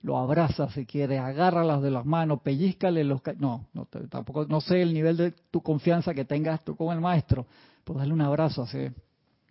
[0.02, 3.22] lo abraza si quiere, agárralas de las manos, pellizcale los...
[3.38, 7.00] No, no, tampoco, no sé el nivel de tu confianza que tengas tú con el
[7.00, 7.46] maestro,
[7.84, 8.88] pues dale un abrazo así.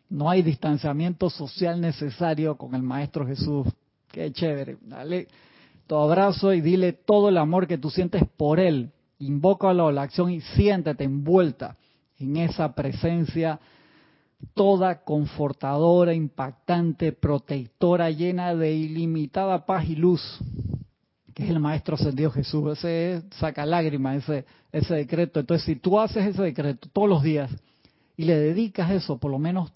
[0.09, 3.67] No hay distanciamiento social necesario con el maestro Jesús.
[4.11, 4.77] Qué chévere.
[4.81, 5.27] Dale
[5.87, 8.91] tu abrazo y dile todo el amor que tú sientes por él.
[9.19, 11.77] Invócalo a la acción y siéntete envuelta
[12.19, 13.59] en esa presencia
[14.53, 20.21] toda confortadora, impactante, protectora, llena de ilimitada paz y luz,
[21.33, 22.77] que es el Maestro Ascendido Jesús.
[22.77, 25.39] Ese saca lágrimas, ese, ese decreto.
[25.39, 27.49] Entonces, si tú haces ese decreto todos los días
[28.17, 29.71] y le dedicas eso por lo menos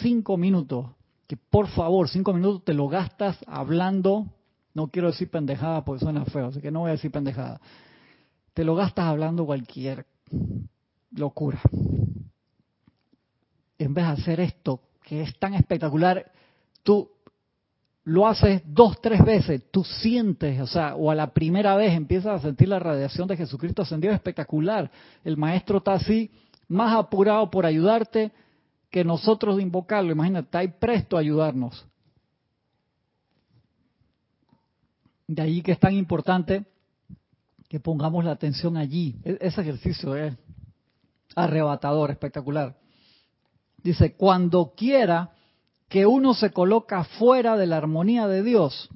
[0.00, 0.86] cinco minutos,
[1.26, 4.26] que por favor, cinco minutos te lo gastas hablando,
[4.74, 7.60] no quiero decir pendejada porque suena feo, así que no voy a decir pendejada.
[8.54, 10.06] Te lo gastas hablando cualquier
[11.12, 11.60] locura
[13.80, 16.30] en vez de hacer esto, que es tan espectacular,
[16.82, 17.10] tú
[18.04, 22.40] lo haces dos, tres veces, tú sientes, o sea, o a la primera vez empiezas
[22.40, 24.90] a sentir la radiación de Jesucristo ascendido espectacular.
[25.24, 26.30] El maestro está así,
[26.68, 28.32] más apurado por ayudarte
[28.90, 30.12] que nosotros de invocarlo.
[30.12, 31.86] Imagínate, está ahí presto a ayudarnos.
[35.26, 36.64] De ahí que es tan importante
[37.68, 39.16] que pongamos la atención allí.
[39.24, 40.36] E-, ese ejercicio es
[41.36, 42.76] arrebatador, espectacular.
[43.82, 45.30] Dice, cuando quiera
[45.88, 48.90] que uno se coloca fuera de la armonía de Dios,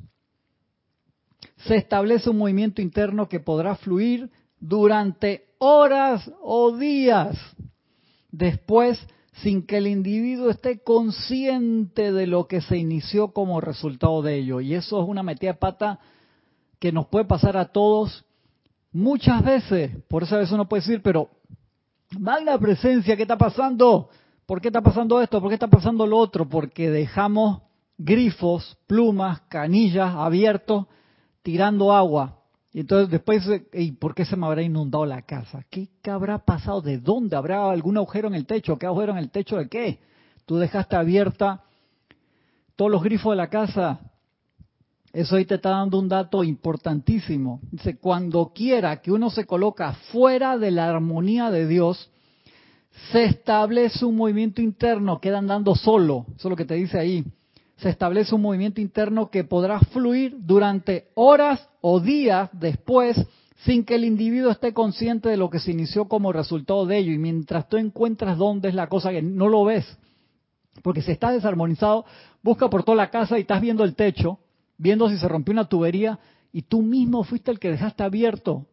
[1.56, 7.38] se establece un movimiento interno que podrá fluir durante horas o días
[8.30, 8.98] después
[9.42, 14.60] sin que el individuo esté consciente de lo que se inició como resultado de ello.
[14.60, 15.98] Y eso es una metida de pata
[16.78, 18.24] que nos puede pasar a todos
[18.92, 19.90] muchas veces.
[20.08, 21.30] Por eso a veces uno puede decir, pero
[22.18, 24.08] magna presencia, ¿qué está pasando?
[24.46, 25.40] ¿Por qué está pasando esto?
[25.40, 26.48] ¿Por qué está pasando lo otro?
[26.48, 27.62] Porque dejamos
[27.98, 30.86] grifos, plumas, canillas abiertos
[31.42, 32.38] tirando agua.
[32.74, 35.64] Y entonces después, ¿y por qué se me habrá inundado la casa?
[35.70, 36.82] ¿Qué, habrá pasado?
[36.82, 37.36] ¿De dónde?
[37.36, 38.76] ¿Habrá algún agujero en el techo?
[38.76, 40.00] ¿Qué agujero en el techo de qué?
[40.44, 41.62] Tú dejaste abierta
[42.74, 44.00] todos los grifos de la casa.
[45.12, 47.60] Eso ahí te está dando un dato importantísimo.
[47.70, 52.10] Dice, cuando quiera que uno se coloca fuera de la armonía de Dios,
[53.12, 57.24] se establece un movimiento interno, queda andando solo, eso es lo que te dice ahí.
[57.76, 63.16] Se establece un movimiento interno que podrá fluir durante horas o días después
[63.64, 67.12] sin que el individuo esté consciente de lo que se inició como resultado de ello.
[67.12, 69.98] Y mientras tú encuentras dónde es la cosa que no lo ves,
[70.82, 72.04] porque si estás desarmonizado,
[72.42, 74.38] busca por toda la casa y estás viendo el techo,
[74.76, 76.18] viendo si se rompió una tubería
[76.52, 78.66] y tú mismo fuiste el que dejaste abierto,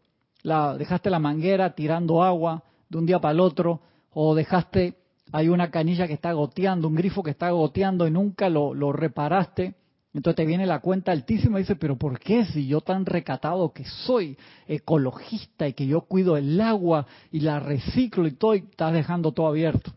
[0.43, 3.81] la, dejaste la manguera tirando agua de un día para el otro,
[4.13, 4.95] o dejaste,
[5.31, 9.75] hay una canilla que está goteando, un grifo que está goteando y nunca lo, reparaste,
[10.13, 13.71] entonces te viene la cuenta altísima y dices, pero ¿por qué si yo tan recatado
[13.71, 18.59] que soy ecologista y que yo cuido el agua y la reciclo y todo y
[18.59, 19.93] estás dejando todo abierto?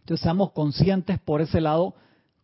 [0.00, 1.94] Entonces seamos conscientes por ese lado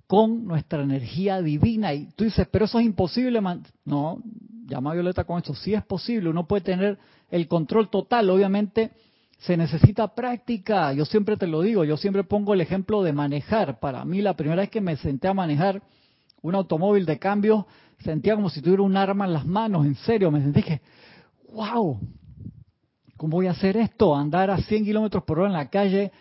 [0.09, 1.95] con nuestra energía divina.
[1.95, 3.41] Y tú dices, pero eso es imposible.
[3.85, 4.22] No,
[4.66, 5.55] llama a Violeta con esto.
[5.55, 6.99] Sí es posible, uno puede tener
[7.31, 8.31] el control total.
[8.31, 8.93] Obviamente
[9.39, 10.93] se necesita práctica.
[10.93, 13.78] Yo siempre te lo digo, yo siempre pongo el ejemplo de manejar.
[13.78, 15.82] Para mí la primera vez que me senté a manejar
[16.43, 17.66] un automóvil de cambio,
[18.01, 20.80] sentía como si tuviera un arma en las manos, en serio, me sentí que,
[21.53, 21.99] wow,
[23.16, 24.14] ¿cómo voy a hacer esto?
[24.14, 26.12] Andar a 100 kilómetros por hora en la calle,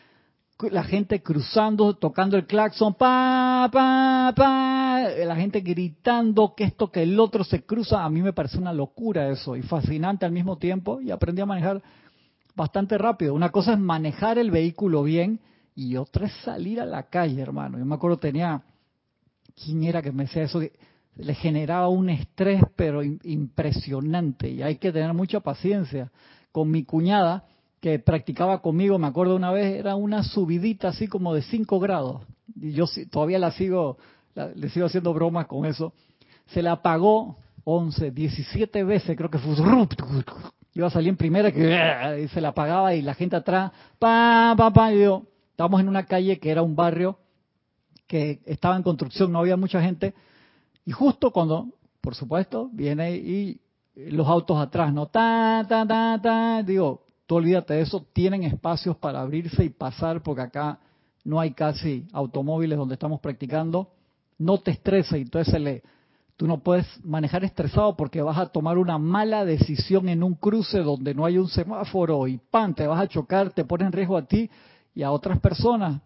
[0.72, 7.04] la gente cruzando, tocando el claxon, pa, pa, pa, la gente gritando que esto, que
[7.04, 10.58] el otro se cruza, a mí me parece una locura eso y fascinante al mismo
[10.58, 11.84] tiempo y aprendí a manejar
[12.58, 13.34] bastante rápido.
[13.34, 15.40] Una cosa es manejar el vehículo bien
[15.76, 17.78] y otra es salir a la calle, hermano.
[17.78, 18.64] Yo me acuerdo tenía,
[19.56, 20.60] ¿quién era que me decía eso?
[21.20, 26.12] le generaba un estrés, pero impresionante y hay que tener mucha paciencia.
[26.52, 27.46] Con mi cuñada,
[27.80, 32.22] que practicaba conmigo, me acuerdo una vez, era una subidita así como de 5 grados.
[32.56, 33.98] Y yo todavía la sigo,
[34.36, 35.94] le sigo haciendo bromas con eso.
[36.48, 39.56] Se la apagó 11, 17 veces, creo que fue
[40.78, 44.54] iba a salir en primera que y se la apagaba y la gente atrás, pa,
[44.56, 47.18] pa, pa, y yo, estábamos en una calle que era un barrio
[48.06, 50.14] que estaba en construcción, no había mucha gente,
[50.86, 51.70] y justo cuando,
[52.00, 53.60] por supuesto, viene y
[53.96, 55.08] los autos atrás, ¿no?
[55.08, 60.22] Ta, ta, ta, ta, digo, tú olvídate de eso, tienen espacios para abrirse y pasar,
[60.22, 60.80] porque acá
[61.24, 63.90] no hay casi automóviles donde estamos practicando,
[64.38, 65.84] no te estreses, y entonces se le
[66.38, 70.80] Tú no puedes manejar estresado porque vas a tomar una mala decisión en un cruce
[70.80, 74.16] donde no hay un semáforo y pan, te vas a chocar, te pone en riesgo
[74.16, 74.48] a ti
[74.94, 76.00] y a otras personas.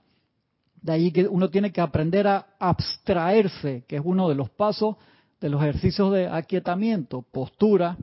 [0.82, 4.96] De ahí que uno tiene que aprender a abstraerse, que es uno de los pasos
[5.42, 7.98] de los ejercicios de aquietamiento, postura,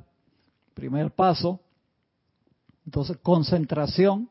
[0.74, 1.60] primer paso,
[2.84, 4.28] entonces concentración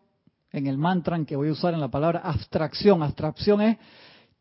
[0.51, 3.01] en el mantra que voy a usar en la palabra abstracción.
[3.01, 3.77] Abstracción es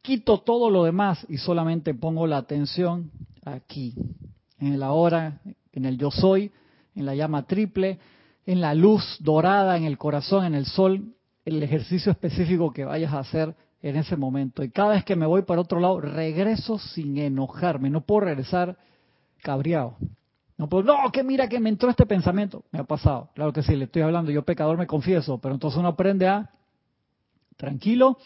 [0.02, 3.10] quito todo lo demás y solamente pongo la atención
[3.46, 3.94] aquí,
[4.58, 5.40] en el ahora,
[5.72, 6.50] en el yo soy,
[6.94, 7.98] en la llama triple,
[8.46, 13.12] en la luz dorada, en el corazón, en el sol, el ejercicio específico que vayas
[13.12, 14.64] a hacer en ese momento.
[14.64, 17.90] Y cada vez que me voy para otro lado, regreso sin enojarme.
[17.90, 18.76] No puedo regresar
[19.42, 19.96] cabreado.
[20.58, 22.64] No puedo, no, que mira que me entró este pensamiento.
[22.72, 23.30] Me ha pasado.
[23.34, 24.30] Claro que sí, le estoy hablando.
[24.30, 25.38] Yo pecador me confieso.
[25.38, 26.50] Pero entonces uno aprende a,
[27.56, 28.18] tranquilo,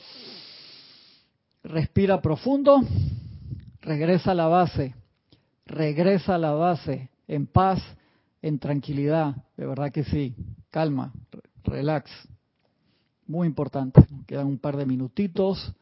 [1.63, 2.81] respira profundo,
[3.83, 4.95] regresa a la base.
[5.67, 7.11] Regresa a la base.
[7.29, 7.81] En paz,
[8.43, 9.37] en tranquilidad.
[9.57, 10.35] De verdad que sí.
[10.71, 11.13] Calma,
[11.65, 12.11] relax.
[13.27, 14.05] Muy importante.
[14.27, 15.75] Quedan un par de minutitos.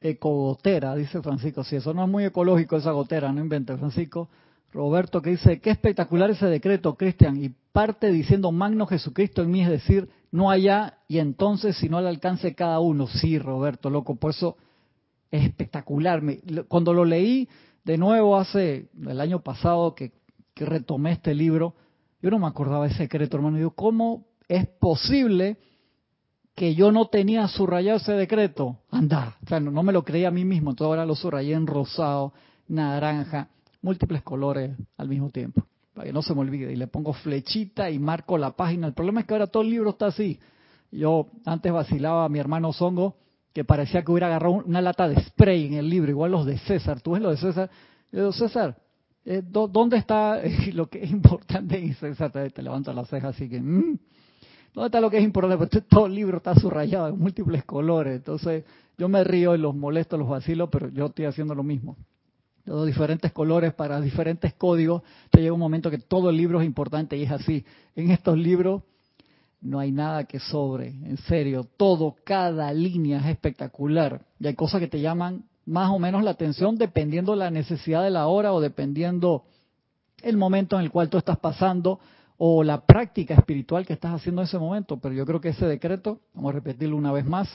[0.00, 1.64] Ecogotera, dice Francisco.
[1.64, 4.28] Si eso no es muy ecológico, esa gotera, no invente Francisco.
[4.74, 9.62] Roberto que dice, qué espectacular ese decreto, Cristian, y parte diciendo Magno Jesucristo en mí,
[9.62, 13.06] es decir, no allá y entonces si no al alcance cada uno.
[13.06, 14.56] Sí, Roberto, loco, por eso
[15.34, 16.22] es espectacular.
[16.68, 17.48] Cuando lo leí
[17.82, 20.12] de nuevo hace el año pasado que,
[20.56, 21.74] retomé este libro,
[22.22, 23.58] yo no me acordaba ese decreto, hermano.
[23.58, 25.56] Yo, ¿cómo es posible
[26.54, 28.78] que yo no tenía subrayado ese decreto?
[28.92, 30.70] Anda, o sea, no, me lo creía a mí mismo.
[30.70, 32.32] Entonces ahora lo subrayé en rosado,
[32.68, 33.48] naranja,
[33.82, 35.66] múltiples colores al mismo tiempo.
[35.92, 36.72] Para que no se me olvide.
[36.72, 38.86] Y le pongo flechita y marco la página.
[38.86, 40.38] El problema es que ahora todo el libro está así.
[40.92, 43.16] Yo antes vacilaba a mi hermano Zongo,
[43.54, 46.58] que parecía que hubiera agarrado una lata de spray en el libro, igual los de
[46.58, 47.00] César.
[47.00, 47.70] ¿Tú ves lo de César?
[48.10, 48.76] Yo digo, César,
[49.24, 50.40] eh, ¿dónde está
[50.72, 51.78] lo que es importante?
[51.78, 53.98] Y te, te levanta la ceja así que, mm,
[54.74, 55.56] ¿dónde está lo que es importante?
[55.56, 58.16] Porque todo el libro está subrayado en múltiples colores.
[58.16, 58.64] Entonces,
[58.98, 61.96] yo me río y los molesto, los vacilo, pero yo estoy haciendo lo mismo.
[62.64, 65.02] Los diferentes colores para diferentes códigos.
[65.26, 67.64] Entonces llega un momento que todo el libro es importante y es así.
[67.94, 68.82] En estos libros
[69.64, 71.66] no hay nada que sobre, en serio.
[71.76, 74.20] Todo, cada línea es espectacular.
[74.38, 78.10] Y hay cosas que te llaman más o menos la atención dependiendo la necesidad de
[78.10, 79.44] la hora o dependiendo
[80.22, 81.98] el momento en el cual tú estás pasando
[82.36, 84.98] o la práctica espiritual que estás haciendo en ese momento.
[84.98, 87.48] Pero yo creo que ese decreto, vamos a repetirlo una vez más,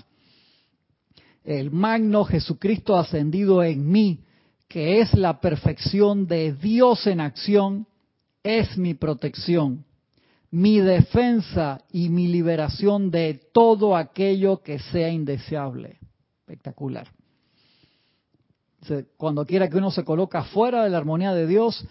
[1.44, 4.24] el magno Jesucristo ascendido en mí,
[4.68, 7.86] que es la perfección de Dios en acción,
[8.44, 9.86] es mi protección,
[10.52, 16.00] mi defensa y mi liberación de todo aquello que sea indeseable.
[16.40, 17.08] Espectacular.
[19.18, 21.86] Cuando quiera que uno se coloca fuera de la armonía de Dios,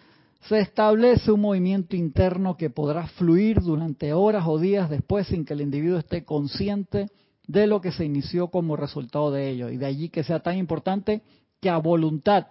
[0.48, 5.54] se establece un movimiento interno que podrá fluir durante horas o días después sin que
[5.54, 7.09] el individuo esté consciente
[7.46, 9.70] de lo que se inició como resultado de ello.
[9.70, 11.22] Y de allí que sea tan importante
[11.61, 12.46] que a voluntad,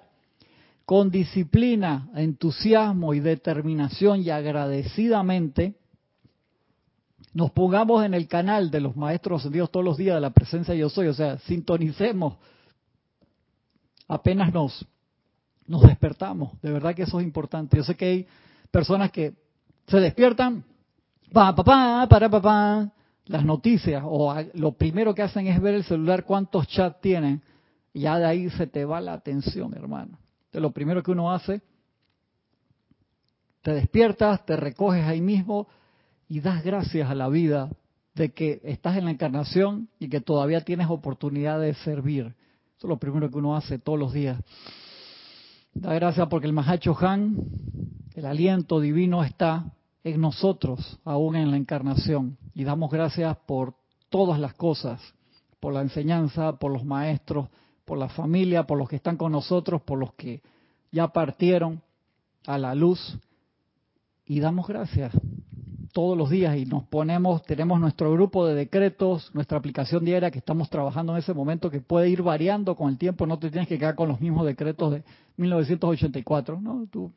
[0.85, 5.75] con disciplina, entusiasmo y determinación y agradecidamente,
[7.33, 10.73] nos pongamos en el canal de los maestros Dios todos los días de la presencia
[10.73, 12.37] yo soy, o sea, sintonicemos
[14.07, 14.85] apenas nos,
[15.65, 16.59] nos despertamos.
[16.61, 17.77] De verdad que eso es importante.
[17.77, 18.27] Yo sé que hay
[18.71, 19.33] personas que
[19.87, 20.63] se despiertan,
[21.31, 22.91] pa, pa, pa, para, pa,
[23.25, 27.41] las noticias, o lo primero que hacen es ver el celular cuántos chats tienen,
[27.93, 30.17] y ya de ahí se te va la atención, hermano.
[30.45, 31.61] Entonces, lo primero que uno hace,
[33.61, 35.67] te despiertas, te recoges ahí mismo
[36.27, 37.69] y das gracias a la vida
[38.13, 42.35] de que estás en la encarnación y que todavía tienes oportunidad de servir.
[42.77, 44.41] Eso es lo primero que uno hace todos los días.
[45.73, 47.37] Da gracias porque el Mahacho Han,
[48.15, 49.71] el aliento divino está
[50.03, 52.37] en nosotros, aún en la encarnación.
[52.53, 53.75] Y damos gracias por
[54.09, 55.01] todas las cosas,
[55.59, 57.49] por la enseñanza, por los maestros,
[57.85, 60.41] por la familia, por los que están con nosotros, por los que
[60.91, 61.81] ya partieron
[62.47, 63.17] a la luz.
[64.25, 65.13] Y damos gracias
[65.97, 70.37] todos los días y nos ponemos, tenemos nuestro grupo de decretos, nuestra aplicación diaria que
[70.37, 73.67] estamos trabajando en ese momento que puede ir variando con el tiempo, no te tienes
[73.67, 75.03] que quedar con los mismos decretos de
[75.37, 76.85] 1984, ¿no?
[76.91, 77.11] Tú,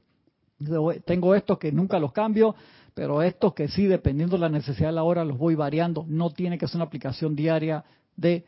[1.05, 2.55] tengo estos que nunca los cambio,
[2.95, 6.31] pero estos que sí, dependiendo de la necesidad de la hora, los voy variando, no
[6.31, 7.85] tiene que ser una aplicación diaria
[8.17, 8.47] de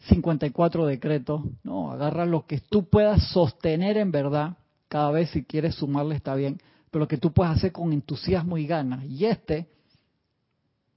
[0.00, 4.58] 54 decretos, no, agarra lo que tú puedas sostener en verdad,
[4.88, 6.60] cada vez si quieres sumarle está bien,
[6.92, 9.02] pero que tú puedes hacer con entusiasmo y ganas.
[9.06, 9.66] Y este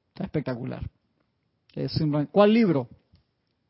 [0.10, 0.88] está espectacular.
[2.32, 2.90] ¿Cuál libro?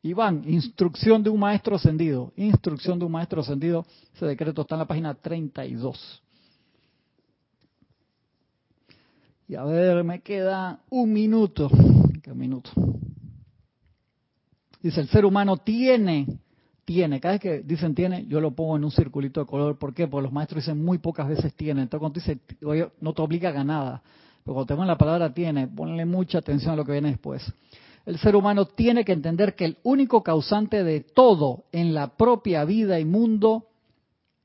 [0.02, 2.32] Iván, Instrucción de un Maestro Ascendido.
[2.36, 3.86] Instrucción de un Maestro Ascendido.
[4.12, 6.22] Ese decreto está en la página 32.
[9.46, 11.68] Y a ver, me queda un minuto.
[11.70, 12.72] Un minuto.
[14.82, 16.26] Dice, el ser humano tiene
[16.86, 17.20] tiene.
[17.20, 19.76] Cada vez que dicen tiene, yo lo pongo en un circulito de color.
[19.76, 20.08] ¿Por qué?
[20.08, 21.82] Porque los maestros dicen muy pocas veces tiene.
[21.82, 24.02] Entonces cuando dice, oye, no te obliga a nada.
[24.42, 27.52] Pero cuando te la palabra tiene, ponle mucha atención a lo que viene después.
[28.06, 32.64] El ser humano tiene que entender que el único causante de todo en la propia
[32.64, 33.66] vida y mundo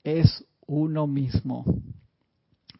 [0.04, 1.64] es uno mismo.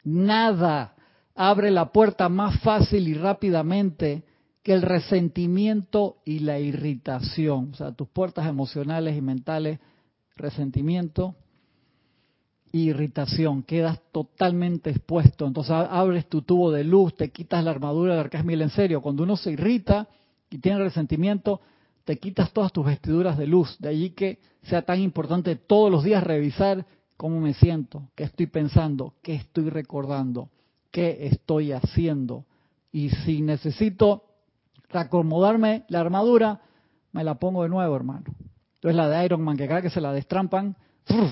[0.02, 0.96] Nada
[1.36, 4.24] abre la puerta más fácil y rápidamente
[4.62, 7.70] que el resentimiento y la irritación.
[7.72, 9.80] O sea, tus puertas emocionales y mentales,
[10.36, 11.34] resentimiento
[12.72, 13.62] e irritación.
[13.64, 15.46] Quedas totalmente expuesto.
[15.46, 19.00] Entonces abres tu tubo de luz, te quitas la armadura del arcángel en serio.
[19.00, 20.08] Cuando uno se irrita
[20.48, 21.60] y tiene resentimiento,
[22.04, 23.76] te quitas todas tus vestiduras de luz.
[23.80, 26.86] De allí que sea tan importante todos los días revisar
[27.16, 30.50] cómo me siento, qué estoy pensando, qué estoy recordando,
[30.90, 32.44] qué estoy haciendo.
[32.92, 34.24] Y si necesito
[35.00, 36.60] acomodarme la armadura,
[37.12, 38.24] me la pongo de nuevo, hermano.
[38.74, 40.76] Entonces la de Iron Man, que cada que se la destrampan,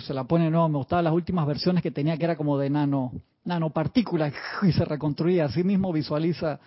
[0.03, 0.69] se la pone de nuevo.
[0.69, 3.13] Me gustaban las últimas versiones que tenía, que era como de nano,
[3.45, 4.33] nanopartículas,
[4.63, 5.47] y se reconstruía.
[5.47, 6.61] Así mismo visualiza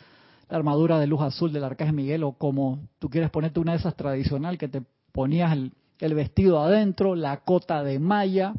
[0.49, 3.79] la armadura de luz azul del Arcángel Miguel, o como tú quieres ponerte una de
[3.79, 4.81] esas tradicional, que te
[5.11, 8.53] ponías el, el vestido adentro, la cota de malla,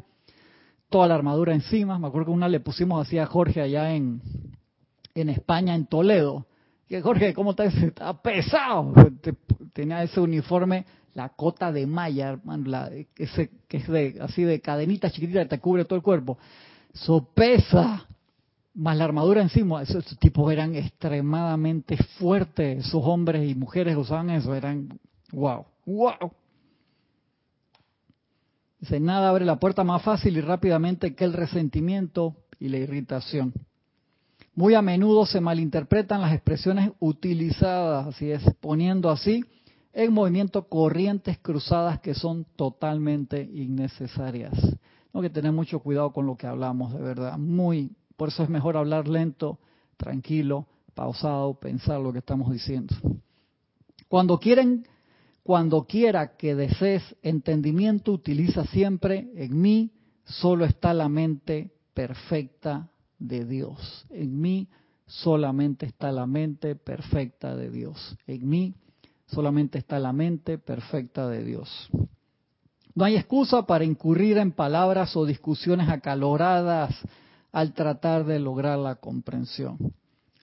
[0.89, 1.99] toda la armadura encima.
[1.99, 4.21] Me acuerdo que una le pusimos así a Jorge allá en,
[5.13, 6.47] en España, en Toledo
[6.87, 7.65] que Jorge, ¿cómo está?
[7.65, 8.93] Está pesado.
[9.73, 15.09] Tenía ese uniforme, la cota de malla, la, ese, que es de, así de cadenita
[15.09, 16.37] chiquitita que te cubre todo el cuerpo.
[16.93, 18.05] Eso pesa.
[18.75, 19.81] Más la armadura encima.
[19.81, 22.85] Esos, tipos eran extremadamente fuertes.
[22.85, 24.99] Esos hombres y mujeres usaban eso eran,
[25.31, 26.31] wow, wow.
[28.79, 33.53] Dice, nada abre la puerta más fácil y rápidamente que el resentimiento y la irritación.
[34.55, 39.43] Muy a menudo se malinterpretan las expresiones utilizadas, así es, poniendo así
[39.91, 44.53] en movimiento corrientes cruzadas que son totalmente innecesarias.
[45.11, 47.37] Tengo que tener mucho cuidado con lo que hablamos, de verdad.
[47.37, 49.59] Muy, por eso es mejor hablar lento,
[49.97, 52.95] tranquilo, pausado, pensar lo que estamos diciendo.
[54.07, 54.87] Cuando quieren,
[55.43, 59.91] cuando quiera que desees entendimiento, utiliza siempre en mí
[60.23, 62.89] solo está la mente perfecta
[63.19, 64.05] de Dios.
[64.09, 64.67] En mí
[65.05, 68.17] solamente está la mente perfecta de Dios.
[68.27, 68.73] En mí
[69.27, 71.89] solamente está la mente perfecta de Dios.
[72.93, 76.95] No hay excusa para incurrir en palabras o discusiones acaloradas
[77.51, 79.77] al tratar de lograr la comprensión.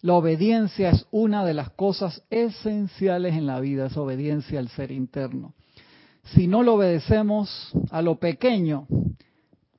[0.03, 4.91] La obediencia es una de las cosas esenciales en la vida, es obediencia al ser
[4.91, 5.55] interno.
[6.25, 8.87] Si no lo obedecemos a lo pequeño,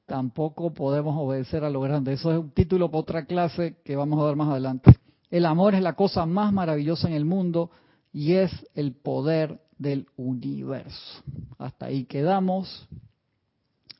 [0.06, 2.14] tampoco podemos obedecer a lo grande.
[2.14, 4.98] Eso es un título para otra clase que vamos a dar más adelante.
[5.30, 7.72] El amor es la cosa más maravillosa en el mundo
[8.12, 11.24] y es el poder del universo.
[11.58, 12.88] Hasta ahí quedamos.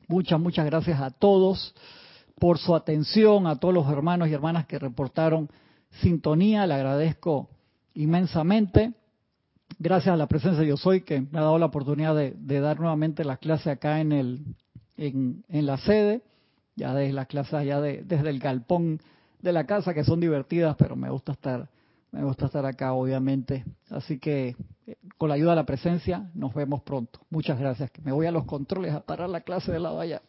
[0.06, 1.74] Muchas, muchas gracias a todos
[2.38, 5.50] por su atención, a todos los hermanos y hermanas que reportaron
[6.02, 6.66] sintonía.
[6.66, 7.48] Le agradezco
[7.94, 8.92] inmensamente.
[9.78, 12.60] Gracias a la presencia de Yo Soy que me ha dado la oportunidad de, de
[12.60, 14.44] dar nuevamente las clases acá en el
[14.96, 16.22] en, la sede,
[16.76, 19.00] ya desde las clases ya desde el galpón
[19.40, 21.68] de la casa que son divertidas, pero me gusta estar
[22.14, 23.64] me gusta estar acá obviamente.
[23.90, 27.20] Así que eh, con la ayuda de la presencia nos vemos pronto.
[27.28, 27.90] Muchas gracias.
[28.04, 30.22] Me voy a los controles a parar la clase de la valla.